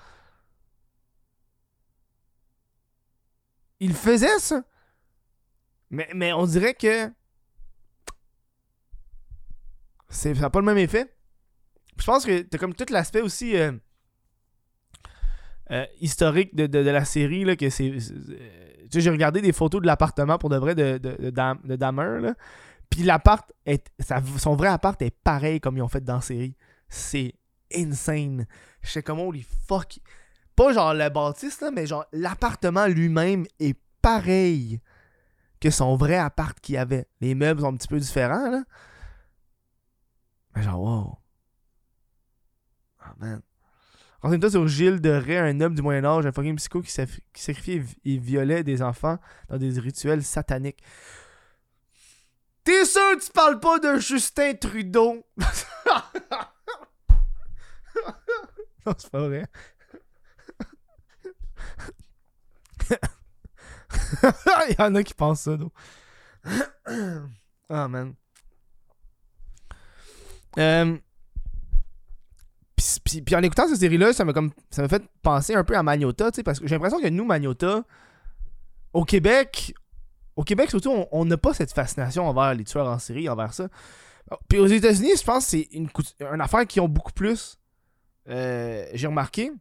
Il 3.79 3.93
faisait 3.93 4.39
ça. 4.39 4.63
Mais, 5.89 6.09
mais 6.13 6.33
on 6.33 6.45
dirait 6.45 6.73
que. 6.73 7.11
Ça 10.09 10.31
n'a 10.33 10.49
pas 10.49 10.59
le 10.59 10.65
même 10.65 10.77
effet. 10.77 11.13
Je 11.97 12.05
pense 12.05 12.25
que 12.25 12.41
t'as 12.41 12.57
comme 12.57 12.75
tout 12.75 12.85
l'aspect 12.89 13.21
aussi. 13.21 13.57
Euh, 13.57 13.71
euh, 15.73 15.85
historique 15.99 16.55
de, 16.55 16.77
la 16.77 17.03
série, 17.03 17.45
là, 17.45 17.55
que 17.55 17.69
c'est. 17.71 17.89
Euh, 17.89 17.97
j'ai 18.91 19.09
regardé 19.09 19.41
des 19.41 19.53
photos 19.53 19.81
de 19.81 19.87
l'appartement 19.87 20.37
pour 20.37 20.49
de 20.49 20.57
vrai 20.57 20.75
de, 20.75 20.99
de, 20.99 21.31
de, 21.31 22.35
Puis 22.91 23.01
l'appart, 23.01 23.51
est, 23.65 23.91
son 24.37 24.55
vrai 24.55 24.67
appart 24.67 25.01
est 25.01 25.15
pareil 25.23 25.59
comme 25.59 25.75
ils 25.77 25.81
ont 25.81 25.87
fait 25.87 26.03
dans 26.03 26.15
la 26.15 26.21
série. 26.21 26.55
C'est 26.89 27.33
insane. 27.73 28.45
Je 28.81 28.91
sais 28.91 29.01
comment 29.01 29.23
holy 29.23 29.43
fuck. 29.67 29.99
Pas 30.55 30.73
genre 30.73 30.93
le 30.93 31.09
bâtisse, 31.09 31.59
là, 31.59 31.71
mais 31.71 31.87
genre 31.87 32.05
l'appartement 32.13 32.85
lui-même 32.85 33.47
est 33.59 33.75
pareil 34.03 34.79
que 35.59 35.71
son 35.71 35.95
vrai 35.95 36.17
appart 36.17 36.59
qu'il 36.59 36.77
avait. 36.77 37.07
Les 37.19 37.33
meubles 37.33 37.61
sont 37.61 37.73
un 37.73 37.77
petit 37.77 37.87
peu 37.87 37.97
différents, 37.97 38.51
là. 38.51 38.63
Mais 40.55 40.61
genre, 40.61 40.79
wow. 40.79 41.17
Oh 43.01 43.13
man. 43.17 43.41
Renseigne-toi 44.23 44.51
sur 44.51 44.67
Gilles 44.69 45.01
de 45.01 45.09
Ray, 45.09 45.35
un 45.35 45.59
homme 45.59 45.75
du 45.75 45.81
Moyen-Âge, 45.81 46.25
un 46.25 46.31
fucking 46.31 46.55
psycho 46.55 46.81
qui, 46.81 46.93
qui 47.33 47.41
sacrifiait 47.41 47.83
et 48.05 48.17
violait 48.17 48.63
des 48.63 48.81
enfants 48.81 49.19
dans 49.49 49.57
des 49.57 49.77
rituels 49.77 50.23
sataniques. 50.23 50.81
T'es 52.63 52.85
sûr 52.85 53.01
que 53.17 53.25
tu 53.25 53.31
parles 53.31 53.59
pas 53.59 53.79
de 53.79 53.99
Justin 53.99 54.53
Trudeau? 54.53 55.25
non, 58.85 58.93
c'est 58.97 59.11
pas 59.11 59.27
vrai. 59.27 59.45
Il 64.69 64.75
y 64.79 64.81
en 64.81 64.95
a 64.95 65.03
qui 65.03 65.13
pensent 65.13 65.41
ça, 65.41 65.57
donc. 65.57 65.73
Ah, 67.69 67.87
man. 67.87 68.13
Euh, 70.59 70.97
puis, 73.03 73.35
en 73.35 73.41
écoutant 73.41 73.67
cette 73.67 73.79
série-là, 73.79 74.13
ça 74.13 74.25
m'a 74.25 74.33
comme 74.33 74.51
ça 74.69 74.81
m'a 74.81 74.87
fait 74.87 75.03
penser 75.21 75.53
un 75.53 75.63
peu 75.63 75.77
à 75.77 75.83
Magnota, 75.83 76.31
tu 76.31 76.37
sais, 76.37 76.43
parce 76.43 76.59
que 76.59 76.67
j'ai 76.67 76.75
l'impression 76.75 76.99
que 76.99 77.07
nous, 77.07 77.25
Magnota, 77.25 77.83
au 78.93 79.05
Québec, 79.05 79.73
au 80.35 80.43
Québec 80.43 80.69
surtout, 80.69 81.05
on 81.11 81.25
n'a 81.25 81.37
pas 81.37 81.53
cette 81.53 81.71
fascination 81.71 82.27
envers 82.27 82.53
les 82.53 82.63
tueurs 82.63 82.87
en 82.87 82.99
série, 82.99 83.29
envers 83.29 83.53
ça. 83.53 83.69
Puis 84.47 84.59
aux 84.59 84.67
États-Unis, 84.67 85.11
je 85.17 85.23
pense 85.23 85.45
que 85.45 85.51
c'est 85.51 85.67
une, 85.71 85.89
affaire 86.41 86.65
qui 86.65 86.79
ont 86.79 86.87
beaucoup 86.87 87.11
plus. 87.11 87.59
Euh, 88.29 88.85
j'ai 88.93 89.07
remarqué 89.07 89.51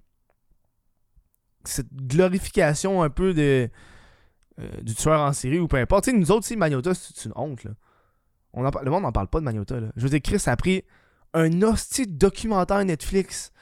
cette 1.64 1.92
glorification 1.92 3.02
un 3.02 3.10
peu 3.10 3.34
de 3.34 3.68
euh, 4.60 4.80
du 4.82 4.94
tueur 4.94 5.20
en 5.20 5.32
série 5.32 5.58
ou 5.58 5.68
peu 5.68 5.76
importe. 5.76 6.04
Tu 6.04 6.10
sais, 6.10 6.16
nous 6.16 6.30
autres, 6.30 6.46
si 6.46 6.56
Magnota, 6.56 6.94
c'est 6.94 7.24
une 7.24 7.32
honte. 7.36 7.64
Là. 7.64 7.72
On 8.52 8.62
le 8.62 8.90
monde 8.90 9.02
n'en 9.02 9.12
parle 9.12 9.28
pas 9.28 9.40
de 9.40 9.44
Magnota. 9.44 9.80
Là. 9.80 9.88
Je 9.96 10.02
veux 10.02 10.10
dire, 10.10 10.20
Chris 10.22 10.42
a 10.46 10.56
pris 10.56 10.84
un 11.34 11.62
hostie 11.62 12.06
documentaire 12.06 12.84
Netflix 12.84 13.52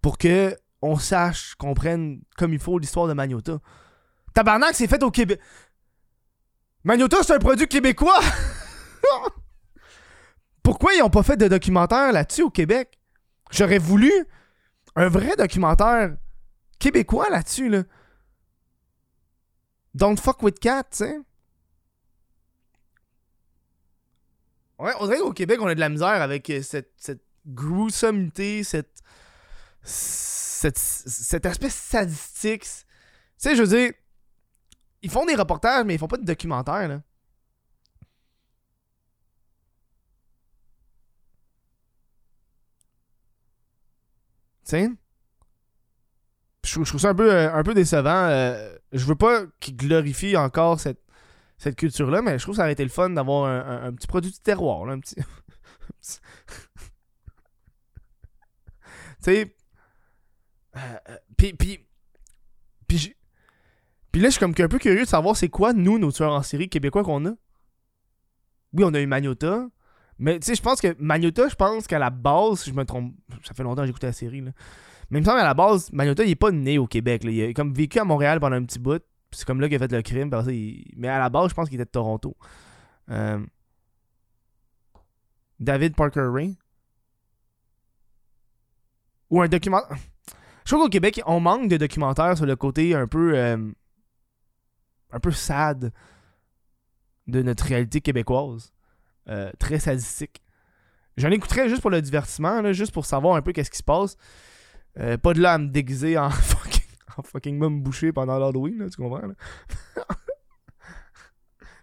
pour 0.00 0.18
que 0.18 0.56
on 0.82 0.98
sache, 0.98 1.54
comprenne 1.54 2.20
comme 2.36 2.52
il 2.52 2.58
faut 2.58 2.78
l'histoire 2.78 3.06
de 3.06 3.12
Magnota. 3.12 3.58
Tabarnak, 4.34 4.74
c'est 4.74 4.88
fait 4.88 5.02
au 5.02 5.10
Québec. 5.10 5.40
Magnota, 6.84 7.18
c'est 7.22 7.34
un 7.34 7.38
produit 7.38 7.68
québécois! 7.68 8.20
Pourquoi 10.62 10.94
ils 10.94 11.02
ont 11.02 11.10
pas 11.10 11.22
fait 11.22 11.36
de 11.36 11.46
documentaire 11.46 12.12
là-dessus 12.12 12.42
au 12.42 12.50
Québec? 12.50 12.98
J'aurais 13.50 13.78
voulu 13.78 14.10
un 14.96 15.08
vrai 15.08 15.36
documentaire 15.36 16.16
québécois 16.78 17.30
là-dessus, 17.30 17.68
là. 17.68 17.82
Don't 19.94 20.18
fuck 20.18 20.42
with 20.42 20.58
cat, 20.58 20.84
tu 20.84 20.98
sais. 20.98 21.18
Ouais, 24.82 24.92
on 24.98 25.06
dirait 25.06 25.18
qu'au 25.18 25.32
Québec, 25.32 25.60
on 25.62 25.68
a 25.68 25.76
de 25.76 25.80
la 25.80 25.88
misère 25.88 26.20
avec 26.22 26.50
euh, 26.50 26.60
cette, 26.60 26.92
cette 26.96 27.22
gruesomité, 27.46 28.64
cette, 28.64 29.00
cette, 29.82 30.76
cet 30.78 31.46
aspect 31.46 31.70
sadistique. 31.70 32.62
Tu 32.64 32.68
sais, 33.38 33.54
je 33.54 33.62
veux 33.62 33.68
dire, 33.68 33.92
ils 35.02 35.10
font 35.10 35.24
des 35.24 35.36
reportages, 35.36 35.84
mais 35.84 35.94
ils 35.94 35.98
font 35.98 36.08
pas 36.08 36.16
de 36.16 36.24
documentaires, 36.24 36.88
là. 36.88 37.00
Sais? 44.64 44.90
Je, 46.64 46.82
trouve 46.82 47.00
ça 47.00 47.10
un 47.10 47.14
peu, 47.14 47.32
euh, 47.32 47.54
un 47.54 47.62
peu 47.62 47.74
décevant. 47.74 48.26
Euh, 48.30 48.76
je 48.92 49.04
veux 49.04 49.14
pas 49.14 49.44
qu'ils 49.60 49.76
glorifient 49.76 50.36
encore 50.36 50.80
cette, 50.80 51.02
cette 51.62 51.76
culture-là, 51.76 52.22
mais 52.22 52.38
je 52.38 52.42
trouve 52.42 52.54
que 52.54 52.56
ça 52.56 52.62
aurait 52.62 52.72
été 52.72 52.82
le 52.82 52.90
fun 52.90 53.10
d'avoir 53.10 53.46
un, 53.46 53.92
petit 53.92 54.08
produit 54.08 54.32
de 54.32 54.36
terroir, 54.36 54.84
là, 54.84 54.94
un 54.94 55.00
petit. 55.00 55.14
tu 55.16 55.22
sais. 59.20 59.56
Euh, 60.76 60.80
euh, 61.08 61.16
puis, 61.36 61.52
puis, 61.52 61.86
puis, 62.88 64.20
là, 64.20 64.28
je 64.28 64.32
suis 64.32 64.40
comme 64.40 64.54
un 64.58 64.68
peu 64.68 64.78
curieux 64.78 65.04
de 65.04 65.08
savoir 65.08 65.36
c'est 65.36 65.48
quoi, 65.48 65.72
nous, 65.72 65.98
nos 65.98 66.10
tueurs 66.10 66.32
en 66.32 66.42
série 66.42 66.68
québécois 66.68 67.04
qu'on 67.04 67.26
a. 67.26 67.32
Oui, 68.72 68.84
on 68.84 68.92
a 68.92 69.00
eu 69.00 69.06
Magnota. 69.06 69.68
Mais 70.18 70.40
tu 70.40 70.46
sais, 70.46 70.54
je 70.56 70.62
pense 70.62 70.80
que 70.80 70.96
Magnota, 70.98 71.48
je 71.48 71.54
pense 71.54 71.86
qu'à 71.86 71.98
la 71.98 72.10
base, 72.10 72.60
si 72.62 72.70
je 72.70 72.74
me 72.74 72.84
trompe, 72.84 73.14
ça 73.44 73.54
fait 73.54 73.62
longtemps 73.62 73.84
que 73.84 73.88
écouté 73.88 74.08
la 74.08 74.12
série, 74.12 74.40
là. 74.40 74.50
Mais 75.10 75.18
il 75.18 75.20
me 75.20 75.26
semble 75.26 75.38
qu'à 75.38 75.44
la 75.44 75.54
base, 75.54 75.92
Magnota, 75.92 76.24
il 76.24 76.30
est 76.30 76.36
pas 76.36 76.50
né 76.50 76.78
au 76.78 76.86
Québec. 76.86 77.22
Il 77.24 77.42
a 77.42 77.52
comme 77.52 77.72
vécu 77.72 77.98
à 77.98 78.04
Montréal 78.04 78.40
pendant 78.40 78.56
un 78.56 78.64
petit 78.64 78.78
bout. 78.78 79.02
C'est 79.32 79.46
comme 79.46 79.60
là 79.60 79.68
qu'il 79.68 79.76
a 79.76 79.78
fait 79.78 79.92
le 79.92 80.02
crime. 80.02 80.30
Mais 80.96 81.08
à 81.08 81.18
la 81.18 81.30
base, 81.30 81.50
je 81.50 81.54
pense 81.54 81.68
qu'il 81.68 81.76
était 81.76 81.86
de 81.86 81.90
Toronto. 81.90 82.36
Euh, 83.10 83.44
David 85.58 85.94
Parker 85.94 86.28
Ray. 86.32 86.56
Ou 89.30 89.40
un 89.40 89.48
documentaire. 89.48 89.96
Je 90.64 90.72
trouve 90.72 90.84
qu'au 90.84 90.90
Québec, 90.90 91.20
on 91.26 91.40
manque 91.40 91.68
de 91.68 91.76
documentaires 91.76 92.36
sur 92.36 92.46
le 92.46 92.56
côté 92.56 92.94
un 92.94 93.06
peu. 93.06 93.36
Euh, 93.36 93.70
un 95.14 95.20
peu 95.20 95.30
sad 95.30 95.92
de 97.26 97.42
notre 97.42 97.64
réalité 97.64 98.00
québécoise. 98.00 98.72
Euh, 99.28 99.50
très 99.58 99.78
sadistique. 99.78 100.42
J'en 101.16 101.30
écouterais 101.30 101.68
juste 101.68 101.82
pour 101.82 101.90
le 101.90 102.00
divertissement, 102.00 102.72
juste 102.72 102.92
pour 102.92 103.04
savoir 103.04 103.36
un 103.36 103.42
peu 103.42 103.52
qu'est-ce 103.52 103.70
qui 103.70 103.78
se 103.78 103.82
passe. 103.82 104.16
pas 104.94 105.34
de 105.34 105.40
là 105.40 105.54
à 105.54 105.58
me 105.58 105.68
déguiser 105.68 106.16
en 106.16 106.30
en 107.16 107.22
fucking 107.22 107.58
même 107.58 107.82
bouché 107.82 108.12
pendant 108.12 108.38
l'Halloween, 108.38 108.78
là, 108.78 108.90
tu 108.90 109.00
comprends? 109.00 109.26
Là? 109.26 109.34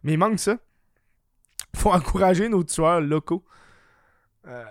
Mais 0.04 0.14
il 0.14 0.18
manque 0.18 0.40
ça. 0.40 0.58
Faut 1.76 1.92
encourager 1.92 2.48
nos 2.50 2.64
tueurs 2.64 3.02
locaux. 3.02 3.44
Euh... 4.46 4.66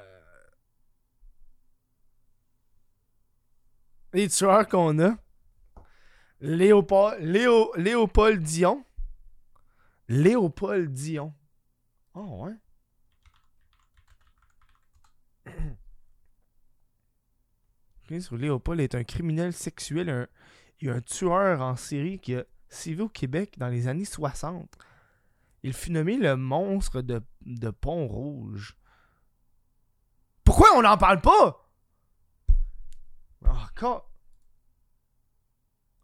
Les 4.13 4.29
tueurs 4.29 4.69
qu'on 4.69 4.99
a. 5.01 5.17
Léopold, 6.41 7.21
Léo, 7.21 7.73
Léopold 7.77 8.43
Dion. 8.43 8.85
Léopold 10.09 10.93
Dion. 10.93 11.35
Oh, 12.15 12.47
ouais. 12.47 12.55
Léopold 18.33 18.81
est 18.81 18.95
un 18.95 19.05
criminel 19.05 19.53
sexuel, 19.53 20.09
un, 20.09 20.27
il 20.81 20.89
y 20.89 20.91
a 20.91 20.95
un 20.95 21.01
tueur 21.01 21.61
en 21.61 21.77
série 21.77 22.19
qui 22.19 22.35
a 22.35 22.45
sévi 22.69 23.03
au 23.03 23.09
Québec 23.09 23.59
dans 23.59 23.69
les 23.69 23.89
années 23.89 24.05
60. 24.05 24.77
Il 25.63 25.73
fut 25.73 25.91
nommé 25.91 26.17
le 26.17 26.37
monstre 26.37 27.03
de, 27.03 27.23
de 27.45 27.71
Pont-Rouge. 27.71 28.77
Pourquoi 30.45 30.69
on 30.77 30.83
n'en 30.83 30.97
parle 30.97 31.21
pas? 31.21 31.69
Encore. 33.45 34.11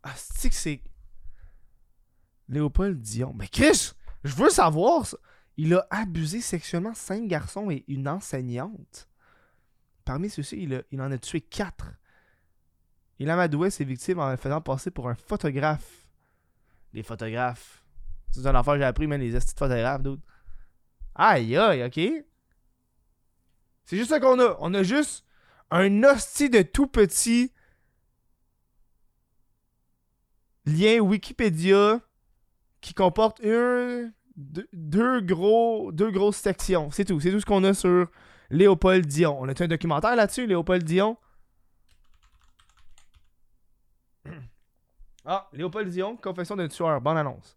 Ah, 0.02 0.12
c'est 0.16 0.50
que 0.50 0.54
c'est. 0.54 0.82
Léopold 2.48 3.00
Dion. 3.00 3.32
Mais 3.34 3.48
Chris, 3.48 3.92
je 4.22 4.34
veux 4.34 4.50
savoir. 4.50 5.06
Il 5.56 5.72
a 5.74 5.86
abusé 5.90 6.40
sexuellement 6.40 6.94
cinq 6.94 7.28
garçons 7.28 7.70
et 7.70 7.84
une 7.86 8.08
enseignante. 8.08 9.08
Parmi 10.04 10.28
ceux-ci, 10.28 10.62
il, 10.62 10.84
il 10.90 11.00
en 11.00 11.10
a 11.12 11.18
tué 11.18 11.40
quatre. 11.40 11.92
Il 13.18 13.30
amadouait 13.30 13.70
ses 13.70 13.84
victimes 13.84 14.18
en 14.18 14.30
les 14.30 14.36
faisant 14.36 14.60
passer 14.60 14.90
pour 14.90 15.08
un 15.08 15.14
photographe. 15.14 16.08
Les 16.92 17.02
photographes. 17.02 17.84
C'est 18.30 18.44
affaire 18.46 18.74
que 18.74 18.78
j'ai 18.80 18.84
appris, 18.84 19.06
même 19.06 19.20
les 19.20 19.32
de 19.32 19.40
photographes, 19.40 20.02
d'autres. 20.02 20.22
Aïe 21.14 21.56
aïe, 21.56 21.84
ok. 21.84 22.24
C'est 23.84 23.96
juste 23.96 24.10
ça 24.10 24.18
qu'on 24.18 24.40
a. 24.40 24.56
On 24.60 24.74
a 24.74 24.82
juste 24.82 25.24
un 25.70 26.02
hostie 26.02 26.50
de 26.50 26.62
tout 26.62 26.86
petit 26.86 27.52
lien 30.66 30.98
Wikipédia 31.00 32.00
qui 32.80 32.94
comporte 32.94 33.38
une, 33.40 34.12
deux, 34.36 35.20
gros, 35.20 35.92
deux 35.92 36.10
grosses 36.10 36.36
sections. 36.36 36.90
C'est 36.90 37.04
tout. 37.04 37.20
C'est 37.20 37.30
tout 37.30 37.40
ce 37.40 37.46
qu'on 37.46 37.64
a 37.64 37.74
sur 37.74 38.08
Léopold 38.50 39.06
Dion. 39.06 39.36
On 39.40 39.48
a 39.48 39.62
un 39.62 39.68
documentaire 39.68 40.16
là-dessus, 40.16 40.46
Léopold 40.46 40.82
Dion? 40.82 41.16
Ah, 45.24 45.48
Léopold 45.52 45.88
Dion, 45.90 46.16
confession 46.16 46.56
d'un 46.56 46.68
tueur, 46.68 47.00
bonne 47.00 47.16
annonce. 47.16 47.56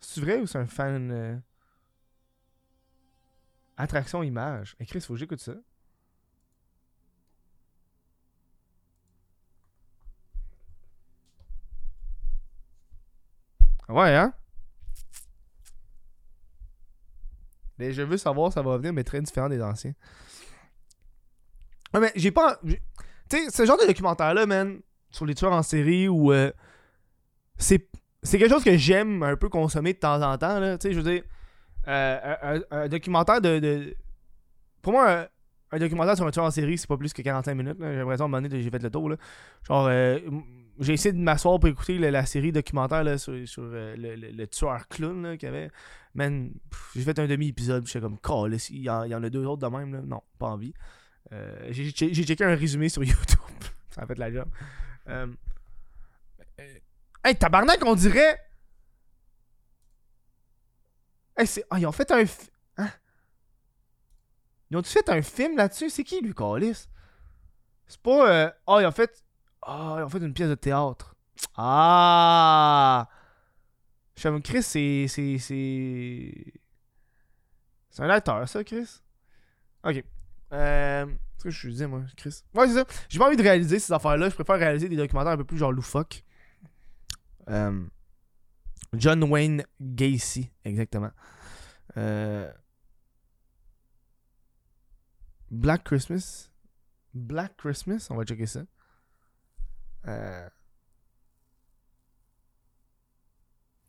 C'est 0.00 0.20
vrai 0.20 0.38
ou 0.40 0.46
c'est 0.46 0.58
un 0.58 0.66
fan 0.66 1.10
euh, 1.10 1.36
Attraction 3.78 4.22
image? 4.22 4.76
Écris, 4.80 4.98
il 4.98 5.02
faut 5.02 5.14
que 5.14 5.18
j'écoute 5.20 5.40
ça. 5.40 5.54
Ouais, 13.88 14.14
hein? 14.14 14.32
Mais 17.78 17.92
je 17.92 18.02
veux 18.02 18.16
savoir, 18.16 18.52
ça 18.52 18.62
va 18.62 18.76
venir, 18.78 18.92
mais 18.92 19.04
très 19.04 19.20
différent 19.20 19.48
des 19.48 19.62
anciens. 19.62 19.94
Ouais, 21.94 22.00
mais 22.00 22.12
j'ai 22.16 22.30
pas. 22.30 22.58
Tu 22.64 22.78
sais, 23.30 23.50
ce 23.50 23.64
genre 23.66 23.78
de 23.78 23.86
documentaire-là, 23.86 24.46
man, 24.46 24.80
sur 25.10 25.26
les 25.26 25.34
tueurs 25.34 25.52
en 25.52 25.62
série, 25.62 26.08
où. 26.08 26.32
euh, 26.32 26.50
c'est. 27.58 27.88
Quelque 28.30 28.48
chose 28.48 28.64
que 28.64 28.76
j'aime 28.76 29.22
un 29.22 29.36
peu 29.36 29.48
consommer 29.48 29.92
de 29.92 29.98
temps 29.98 30.20
en 30.20 30.36
temps, 30.36 30.58
là. 30.58 30.78
Tu 30.78 30.88
sais, 30.88 30.94
je 30.94 31.00
veux 31.00 31.10
dire. 31.12 31.22
euh, 31.86 32.60
un, 32.70 32.88
documentaire 32.88 33.40
de. 33.40 33.58
de- 33.60 33.96
Pour 34.82 34.92
moi, 34.92 35.28
un, 35.70 35.78
documentaire 35.78 36.16
sur 36.16 36.26
un 36.26 36.30
tueur 36.30 36.44
en 36.44 36.50
série, 36.50 36.76
c'est 36.76 36.88
pas 36.88 36.96
plus 36.96 37.12
que 37.12 37.22
45 37.22 37.54
minutes. 37.54 37.76
J'ai 37.80 37.96
l'impression, 37.96 38.32
à 38.32 38.38
un 38.38 38.48
j'ai 38.48 38.70
fait 38.70 38.82
le 38.82 38.90
tour, 38.90 39.10
là. 39.10 39.16
Genre, 39.68 39.86
euh, 39.88 40.18
j'ai 40.80 40.94
essayé 40.94 41.12
de 41.12 41.18
m'asseoir 41.18 41.58
pour 41.60 41.68
écouter 41.68 41.98
la, 41.98 42.26
série 42.26 42.50
documentaire 42.52 43.18
sur, 43.18 43.34
sur, 43.48 43.62
euh, 43.64 43.94
le, 43.96 44.46
tueur 44.46 44.88
clown 44.88 45.36
qu'il 45.38 45.48
y 45.48 45.52
avait. 45.52 45.70
Man, 46.14 46.50
j'ai 46.94 47.02
fait 47.02 47.18
un 47.18 47.26
demi-épisode, 47.26 47.84
puis 47.84 47.92
j'étais 47.92 48.02
comme, 48.04 48.18
il 48.70 48.82
y, 48.82 48.90
en, 48.90 49.22
a 49.22 49.30
deux 49.30 49.44
autres 49.44 49.68
de 49.70 49.76
même. 49.76 50.04
Non, 50.06 50.22
pas 50.38 50.48
envie. 50.48 50.74
J'ai 51.70 51.90
che- 51.90 52.12
j'ai 52.12 52.24
checké 52.24 52.44
un 52.44 52.54
résumé 52.56 52.88
sur 52.88 53.04
YouTube. 53.04 53.38
Ça 53.90 54.02
a 54.02 54.06
fait 54.06 54.18
la 54.18 54.32
job. 54.32 54.48
Euh, 55.08 55.26
hey, 57.24 57.36
tabarnak, 57.36 57.84
on 57.84 57.94
dirait. 57.94 58.40
Hey, 61.36 61.46
c'est. 61.46 61.64
Ah, 61.70 61.78
ils 61.78 61.86
ont 61.86 61.92
fait 61.92 62.10
un. 62.10 62.24
Hein? 62.78 62.88
Ils 64.70 64.76
ont-tu 64.76 64.90
fait 64.90 65.08
un 65.08 65.22
film 65.22 65.56
là-dessus? 65.56 65.90
C'est 65.90 66.04
qui, 66.04 66.20
lui, 66.20 66.34
Calis? 66.34 66.88
C'est 67.86 68.00
pas. 68.00 68.30
euh, 68.30 68.50
Ah, 68.66 68.78
ils 68.80 68.86
ont 68.86 68.92
fait. 68.92 69.24
Ah, 69.62 69.96
ils 69.98 70.02
ont 70.04 70.08
fait 70.08 70.18
une 70.18 70.32
pièce 70.34 70.48
de 70.48 70.54
théâtre. 70.54 71.14
Ah! 71.56 73.08
Pas, 74.14 74.40
Chris, 74.40 74.62
c'est. 74.62 75.06
C'est. 75.08 75.38
C'est. 75.38 76.52
C'est 77.90 78.02
un 78.02 78.10
acteur, 78.10 78.48
ça, 78.48 78.64
Chris? 78.64 79.00
Ok. 79.84 80.02
Euh. 80.52 81.06
Que 81.46 81.52
je 81.52 81.68
disais, 81.68 81.86
moi, 81.86 82.02
Chris. 82.16 82.42
Ouais, 82.54 82.66
c'est 82.66 82.74
ça. 82.74 82.84
J'ai 83.08 83.20
pas 83.20 83.28
envie 83.28 83.36
de 83.36 83.42
réaliser 83.42 83.78
ces 83.78 83.92
affaires-là. 83.92 84.30
Je 84.30 84.34
préfère 84.34 84.58
réaliser 84.58 84.88
des 84.88 84.96
documentaires 84.96 85.30
un 85.30 85.36
peu 85.36 85.44
plus 85.44 85.58
genre 85.58 85.70
loufoques. 85.70 86.24
Euh, 87.48 87.84
John 88.92 89.22
Wayne 89.22 89.64
Gacy, 89.80 90.50
exactement. 90.64 91.12
Euh, 91.96 92.52
Black 95.52 95.84
Christmas. 95.84 96.50
Black 97.14 97.56
Christmas, 97.56 98.08
on 98.10 98.16
va 98.16 98.24
checker 98.24 98.46
ça. 98.46 98.62
Euh, 100.08 100.48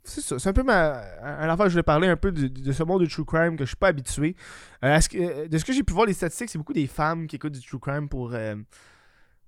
C'est 0.07 0.21
ça, 0.21 0.39
c'est 0.39 0.49
un 0.49 0.53
peu 0.53 0.63
ma. 0.63 1.01
Un 1.21 1.57
que 1.57 1.63
je 1.65 1.71
voulais 1.71 1.83
parler 1.83 2.07
un 2.07 2.15
peu 2.15 2.31
de, 2.31 2.71
ce 2.71 2.83
monde 2.83 3.01
du 3.01 3.09
true 3.09 3.25
crime 3.25 3.57
que 3.57 3.65
je 3.65 3.69
suis 3.69 3.75
pas 3.75 3.89
habitué. 3.89 4.37
Euh, 4.85 4.97
euh, 5.15 5.47
de 5.49 5.57
ce 5.57 5.65
que 5.65 5.73
j'ai 5.73 5.83
pu 5.83 5.93
voir, 5.93 6.05
les 6.05 6.13
statistiques, 6.13 6.49
c'est 6.49 6.57
beaucoup 6.57 6.73
des 6.73 6.87
femmes 6.87 7.27
qui 7.27 7.35
écoutent 7.35 7.53
du 7.53 7.61
true 7.61 7.79
crime 7.79 8.07
pour. 8.07 8.33
Euh, 8.33 8.55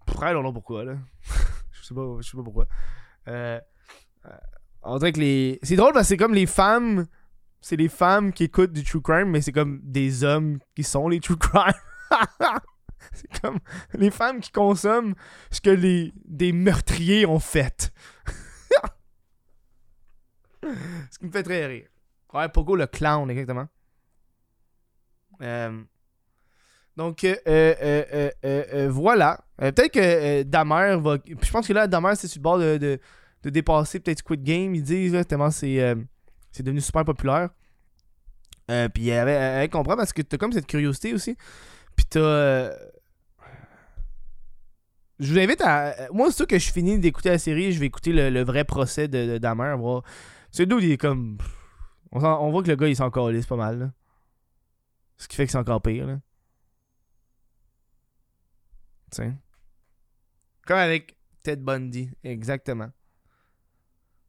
pour 0.06 0.26
elle, 0.26 0.36
on 0.36 0.52
pourquoi, 0.52 0.84
là. 0.84 0.98
je 1.72 1.84
sais 1.84 1.94
pas, 1.94 2.18
je 2.20 2.30
sais 2.30 2.36
pas 2.36 2.44
pourquoi. 2.44 2.66
Euh, 3.30 3.60
euh, 4.26 4.30
on 4.84 4.98
dirait. 4.98 5.60
C'est 5.64 5.78
drôle 5.78 5.94
parce 5.94 6.06
que 6.06 6.10
c'est 6.10 6.18
comme 6.18 6.34
les 6.34 6.46
femmes. 6.46 7.06
C'est 7.62 7.78
les 7.78 7.90
femmes 7.90 8.34
qui 8.34 8.46
écoutent 8.46 8.74
du 8.74 8.84
true 8.84 9.02
crime, 9.02 9.30
mais 9.30 9.42
c'est 9.42 9.52
comme 9.54 9.80
des 9.84 10.26
hommes 10.26 10.60
qui 10.76 10.84
sont 10.84 11.08
les 11.08 11.22
true 11.22 11.38
crime. 11.38 11.72
c'est 13.14 13.42
comme 13.42 13.60
les 13.94 14.12
femmes 14.12 14.42
qui 14.42 14.52
consomment 14.52 15.14
ce 15.52 15.62
que 15.62 15.70
les 15.70 16.14
des 16.26 16.52
meurtriers 16.52 17.26
ont 17.26 17.40
fait. 17.40 17.94
Ce 21.12 21.20
qui 21.20 21.26
me 21.26 21.32
fait 21.32 21.44
très 21.44 21.66
rire. 21.66 21.88
Ouais, 22.34 22.48
Pogo 22.50 22.76
le 22.76 22.88
clown, 22.88 23.30
exactement. 23.30 23.68
Euh, 25.42 25.82
donc, 26.96 27.24
euh, 27.24 27.34
euh, 27.48 28.90
voilà. 28.92 29.44
Peut-être 29.58 29.92
que 29.92 30.44
Damer 30.44 31.00
va. 31.00 31.18
Je 31.26 31.52
pense 31.52 31.68
que 31.68 31.74
là, 31.74 31.88
Damer, 31.88 32.16
c'est 32.16 32.28
sur 32.28 32.40
le 32.40 32.44
bord 32.44 32.60
de, 32.60 32.78
de, 32.78 33.50
dépasser 33.50 34.00
peut-être 34.00 34.20
Squid 34.20 34.44
Game. 34.44 34.76
Ils 34.76 34.84
disent, 34.84 35.14
là, 35.14 35.24
tellement 35.24 35.52
c'est 35.52 35.96
c'est 36.52 36.64
devenu 36.64 36.82
super 36.82 37.06
populaire. 37.06 37.50
Puis 38.94 39.10
elle, 39.10 39.70
comprend 39.70 39.96
parce 39.96 40.14
que 40.14 40.22
t'as 40.22 40.38
comme 40.38 40.52
cette 40.52 40.68
curiosité 40.68 41.14
aussi. 41.14 41.36
Puis 41.96 42.06
t'as. 42.06 42.72
Je 45.20 45.34
vous 45.34 45.40
invite 45.40 45.62
à. 45.62 45.96
Moi, 46.14 46.28
c'est 46.30 46.38
sûr 46.38 46.48
que 46.48 46.60
je 46.60 46.72
finis 46.72 47.00
d'écouter 47.00 47.30
la 47.30 47.40
série, 47.40 47.72
je 47.72 47.80
vais 47.80 47.88
écouter 47.88 48.14
le, 48.14 48.44
vrai 48.44 48.64
procès 48.64 49.08
de, 49.08 49.34
de 49.34 49.38
Damer. 49.38 49.76
C'est 50.52 50.66
d'où 50.66 50.80
il 50.80 50.92
est 50.92 50.98
comme. 50.98 51.38
On, 52.12 52.24
on 52.24 52.52
voit 52.52 52.64
que 52.64 52.70
le 52.70 52.76
gars, 52.76 52.88
il 52.88 52.96
s'en 52.96 53.12
calisse 53.12 53.46
pas 53.46 53.56
mal. 53.56 53.80
Là. 53.80 53.92
Ce 55.18 55.28
qui 55.28 55.36
fait 55.36 55.46
que 55.46 55.52
c'est 55.52 55.58
encore 55.58 55.82
pire. 55.82 56.08
Là. 56.08 56.20
Tiens. 59.12 59.38
Comme 60.66 60.78
avec 60.78 61.18
Ted 61.44 61.62
Bundy. 61.62 62.10
Exactement. 62.24 62.90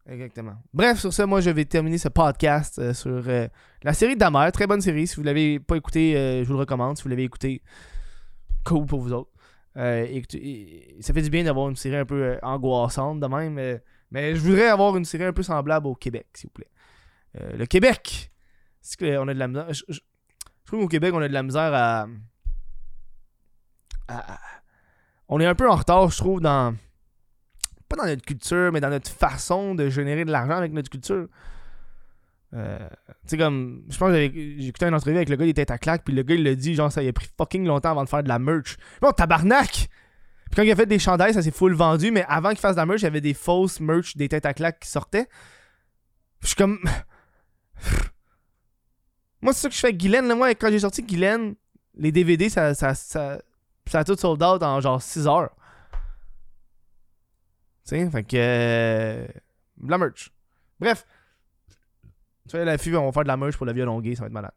Exactement. 0.09 0.57
Bref, 0.73 0.99
sur 0.99 1.13
ça, 1.13 1.27
moi, 1.27 1.41
je 1.41 1.51
vais 1.51 1.65
terminer 1.65 1.99
ce 1.99 2.09
podcast 2.09 2.79
euh, 2.79 2.95
sur 2.95 3.23
euh, 3.29 3.47
la 3.83 3.93
série 3.93 4.17
Damer. 4.17 4.51
Très 4.53 4.67
bonne 4.67 4.81
série. 4.81 5.07
Si 5.07 5.17
vous 5.17 5.23
l'avez 5.23 5.61
pas 5.61 5.77
écouté, 5.77 6.17
euh, 6.17 6.43
je 6.43 6.49
vous 6.49 6.55
le 6.55 6.61
recommande. 6.61 6.97
Si 6.97 7.03
vous 7.03 7.11
l'avez 7.11 7.25
écouté, 7.25 7.63
cool 8.65 8.87
pour 8.87 9.01
vous 9.01 9.13
autres. 9.13 9.31
Et- 9.77 10.97
ça 11.01 11.13
fait 11.15 11.23
du 11.23 11.31
bien 11.31 11.45
d'avoir 11.45 11.69
une 11.69 11.77
série 11.77 11.97
un 11.97 12.05
peu 12.07 12.39
angoissante 12.43 13.21
de 13.21 13.27
même. 13.27 13.81
Mais 14.11 14.35
je 14.35 14.41
voudrais 14.41 14.69
avoir 14.69 14.97
une 14.97 15.05
série 15.05 15.25
un 15.25 15.33
peu 15.33 15.43
semblable 15.43 15.87
au 15.87 15.95
Québec, 15.95 16.27
s'il 16.35 16.49
vous 16.49 16.55
plaît. 16.55 16.71
Euh, 17.41 17.57
le 17.57 17.67
Québec! 17.67 18.31
Qu'on 18.99 19.29
a 19.29 19.35
de 19.35 19.39
la 19.39 19.49
misère. 19.49 19.67
Je, 19.73 20.01
trouve 20.65 20.81
qu'au 20.81 20.89
Québec, 20.89 21.13
on 21.15 21.21
a 21.21 21.29
de 21.29 21.33
la 21.33 21.43
misère 21.43 21.73
à, 21.75 22.07
On 25.29 25.39
est 25.41 25.47
un 25.47 25.55
peu 25.55 25.69
en 25.69 25.77
retard, 25.77 26.11
je 26.11 26.17
trouve, 26.17 26.41
dans. 26.41 26.75
Pas 27.89 27.97
dans 27.97 28.07
notre 28.07 28.25
culture, 28.25 28.71
mais 28.73 28.81
dans 28.81 28.89
notre 28.89 29.11
façon 29.11 29.75
de 29.75 29.89
générer 29.89 30.25
de 30.25 30.31
l'argent 30.31 30.57
avec 30.57 30.73
notre 30.73 30.91
culture. 30.91 31.29
Euh, 32.55 32.89
tu 33.23 33.31
sais, 33.31 33.39
comme. 33.39 33.85
Je 33.91 33.99
pense 33.99 34.09
que 34.09 34.15
j'ai 34.15 34.69
écouté 34.69 34.87
une 34.87 34.95
entrevue 34.95 35.17
avec 35.17 35.29
le 35.29 35.37
gars, 35.37 35.45
il 35.45 35.51
était 35.51 35.71
à 35.71 35.79
claque, 35.79 36.05
puis 36.05 36.15
le 36.15 36.23
gars, 36.23 36.35
il 36.35 36.43
l'a 36.43 36.55
dit, 36.55 36.75
genre, 36.75 36.91
ça 36.91 37.03
il 37.03 37.09
a 37.09 37.13
pris 37.13 37.29
fucking 37.37 37.65
longtemps 37.67 37.91
avant 37.91 38.05
de 38.05 38.09
faire 38.09 38.23
de 38.23 38.29
la 38.29 38.39
merch. 38.39 38.77
Non, 39.03 39.13
tabarnak! 39.13 39.89
Puis 40.51 40.57
quand 40.57 40.63
il 40.63 40.71
a 40.73 40.77
fait 40.77 40.87
des 40.87 40.99
chandails, 40.99 41.33
ça 41.33 41.43
s'est 41.43 41.53
full 41.53 41.75
vendu, 41.75 42.11
mais 42.11 42.25
avant 42.29 42.49
qu'il 42.51 42.59
fasse 42.59 42.75
de 42.75 42.81
la 42.81 42.87
merch, 42.87 43.03
il 43.03 43.05
y 43.05 43.07
avait 43.07 43.21
des 43.21 43.35
fausses 43.35 43.79
merch 43.79 44.17
des 44.17 44.29
têtes 44.29 44.47
à 44.47 44.53
claques 44.53 44.81
qui 44.81 44.89
sortaient. 44.89 45.29
Je 46.41 46.49
suis 46.49 46.57
comme. 46.57 46.81
Moi, 49.43 49.53
c'est 49.53 49.61
ça 49.63 49.69
que 49.69 49.75
je 49.75 49.81
fais 49.81 49.87
avec 49.89 49.99
Guylaine. 49.99 50.27
Là. 50.27 50.35
Moi, 50.35 50.55
quand 50.55 50.71
j'ai 50.71 50.81
sorti 50.81 51.03
Guylaine, 51.03 51.55
les 51.95 52.13
DVD, 52.13 52.49
ça, 52.49 52.75
ça, 52.75 52.95
ça, 52.95 53.41
ça 53.87 53.99
a 54.01 54.05
tout 54.05 54.17
sold 54.17 54.43
out 54.43 54.63
en 54.63 54.81
genre 54.81 55.01
6 55.01 55.27
heures. 55.27 55.51
Tu 57.85 57.97
sais, 57.97 58.11
fait 58.11 58.25
que. 58.25 58.37
euh, 58.37 59.27
de 59.79 59.91
la 59.91 59.99
merch. 59.99 60.31
Bref. 60.79 61.07
Tu 62.49 62.57
vois, 62.57 62.65
la 62.65 62.77
fille, 62.79 62.95
on 62.97 63.07
va 63.07 63.13
faire 63.13 63.23
de 63.23 63.29
la 63.29 63.37
merch 63.37 63.57
pour 63.57 63.67
le 63.67 63.73
violon 63.73 64.01
gay, 64.01 64.15
ça 64.15 64.23
va 64.23 64.27
être 64.27 64.33
malade. 64.33 64.53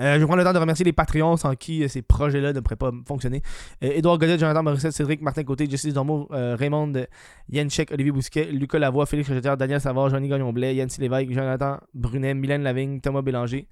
Euh, 0.00 0.18
je 0.18 0.24
prendre 0.24 0.38
le 0.38 0.44
temps 0.44 0.52
de 0.52 0.58
remercier 0.58 0.84
les 0.84 0.92
Patreons 0.92 1.36
sans 1.36 1.54
qui 1.54 1.84
euh, 1.84 1.88
ces 1.88 2.00
projets-là 2.00 2.52
ne 2.54 2.60
pourraient 2.60 2.76
pas 2.76 2.90
fonctionner. 3.06 3.42
Euh, 3.84 3.90
Édouard 3.92 4.18
Godet, 4.18 4.38
Jonathan 4.38 4.62
Morissette, 4.62 4.92
Cédric 4.92 5.20
Martin 5.20 5.44
Côté, 5.44 5.68
Jesse 5.68 5.92
Dormo, 5.92 6.26
euh, 6.32 6.56
Raymond 6.56 6.92
Yenchek, 7.50 7.92
Olivier 7.92 8.10
Bousquet, 8.10 8.46
Lucas 8.46 8.78
Lavoie, 8.78 9.04
Félix 9.04 9.28
Rejeteur, 9.28 9.58
Daniel 9.58 9.80
Savard, 9.80 10.08
Johnny 10.08 10.28
Gagnon-Blais, 10.28 10.74
Yann 10.74 10.88
Lévesque, 10.98 11.32
Jonathan 11.32 11.78
Brunet, 11.92 12.32
Mylène 12.32 12.62
Lavigne, 12.62 13.00
Thomas 13.00 13.20
Bélanger, 13.20 13.68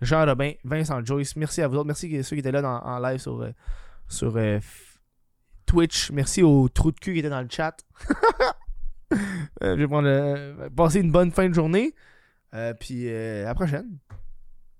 Jean 0.00 0.24
Robin, 0.24 0.52
Vincent 0.62 1.04
Joyce. 1.04 1.34
Merci 1.34 1.60
à 1.60 1.68
vous 1.68 1.76
autres. 1.76 1.86
Merci 1.86 2.16
à 2.16 2.22
ceux 2.22 2.36
qui 2.36 2.40
étaient 2.40 2.52
là 2.52 2.62
en 2.84 2.98
live 3.00 3.18
sur, 3.18 3.40
euh, 3.40 3.50
sur 4.06 4.38
Twitch. 5.66 6.12
Merci 6.12 6.44
aux 6.44 6.68
trous 6.68 6.92
de 6.92 7.00
cul 7.00 7.14
qui 7.14 7.18
étaient 7.18 7.30
dans 7.30 7.42
le 7.42 7.48
chat. 7.50 7.76
Je 9.60 9.74
vais 9.74 9.86
prendre 9.88 10.68
passer 10.70 11.00
une 11.00 11.10
bonne 11.10 11.32
fin 11.32 11.48
de 11.48 11.54
journée. 11.54 11.94
Puis 12.78 13.08
à 13.08 13.44
la 13.44 13.54
prochaine. 13.54 13.98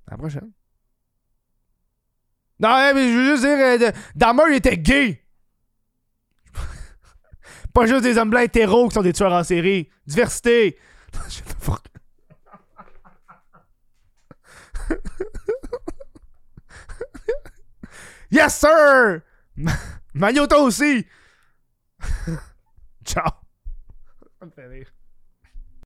À 0.06 0.12
la 0.12 0.18
prochaine. 0.18 0.50
Non, 2.60 2.68
ouais, 2.74 2.94
mais 2.94 3.12
je 3.12 3.16
veux 3.18 3.24
juste 3.24 3.42
dire, 3.44 3.58
euh, 3.58 4.52
était 4.52 4.78
gay. 4.78 5.24
Pas 7.74 7.86
juste 7.86 8.02
des 8.02 8.16
hommes 8.18 8.30
blancs 8.30 8.44
hétéros 8.44 8.88
qui 8.88 8.94
sont 8.94 9.02
des 9.02 9.12
tueurs 9.12 9.32
en 9.32 9.44
série. 9.44 9.88
Diversité. 10.06 10.78
Yes, 18.30 18.58
sir! 18.58 19.22
Ma- 19.56 19.72
Magnota 20.12 20.58
aussi! 20.58 21.06
Ciao! 23.04 23.30
Ça 24.40 24.46
me 24.46 24.50
fait 24.50 24.66
rire. 24.66 24.93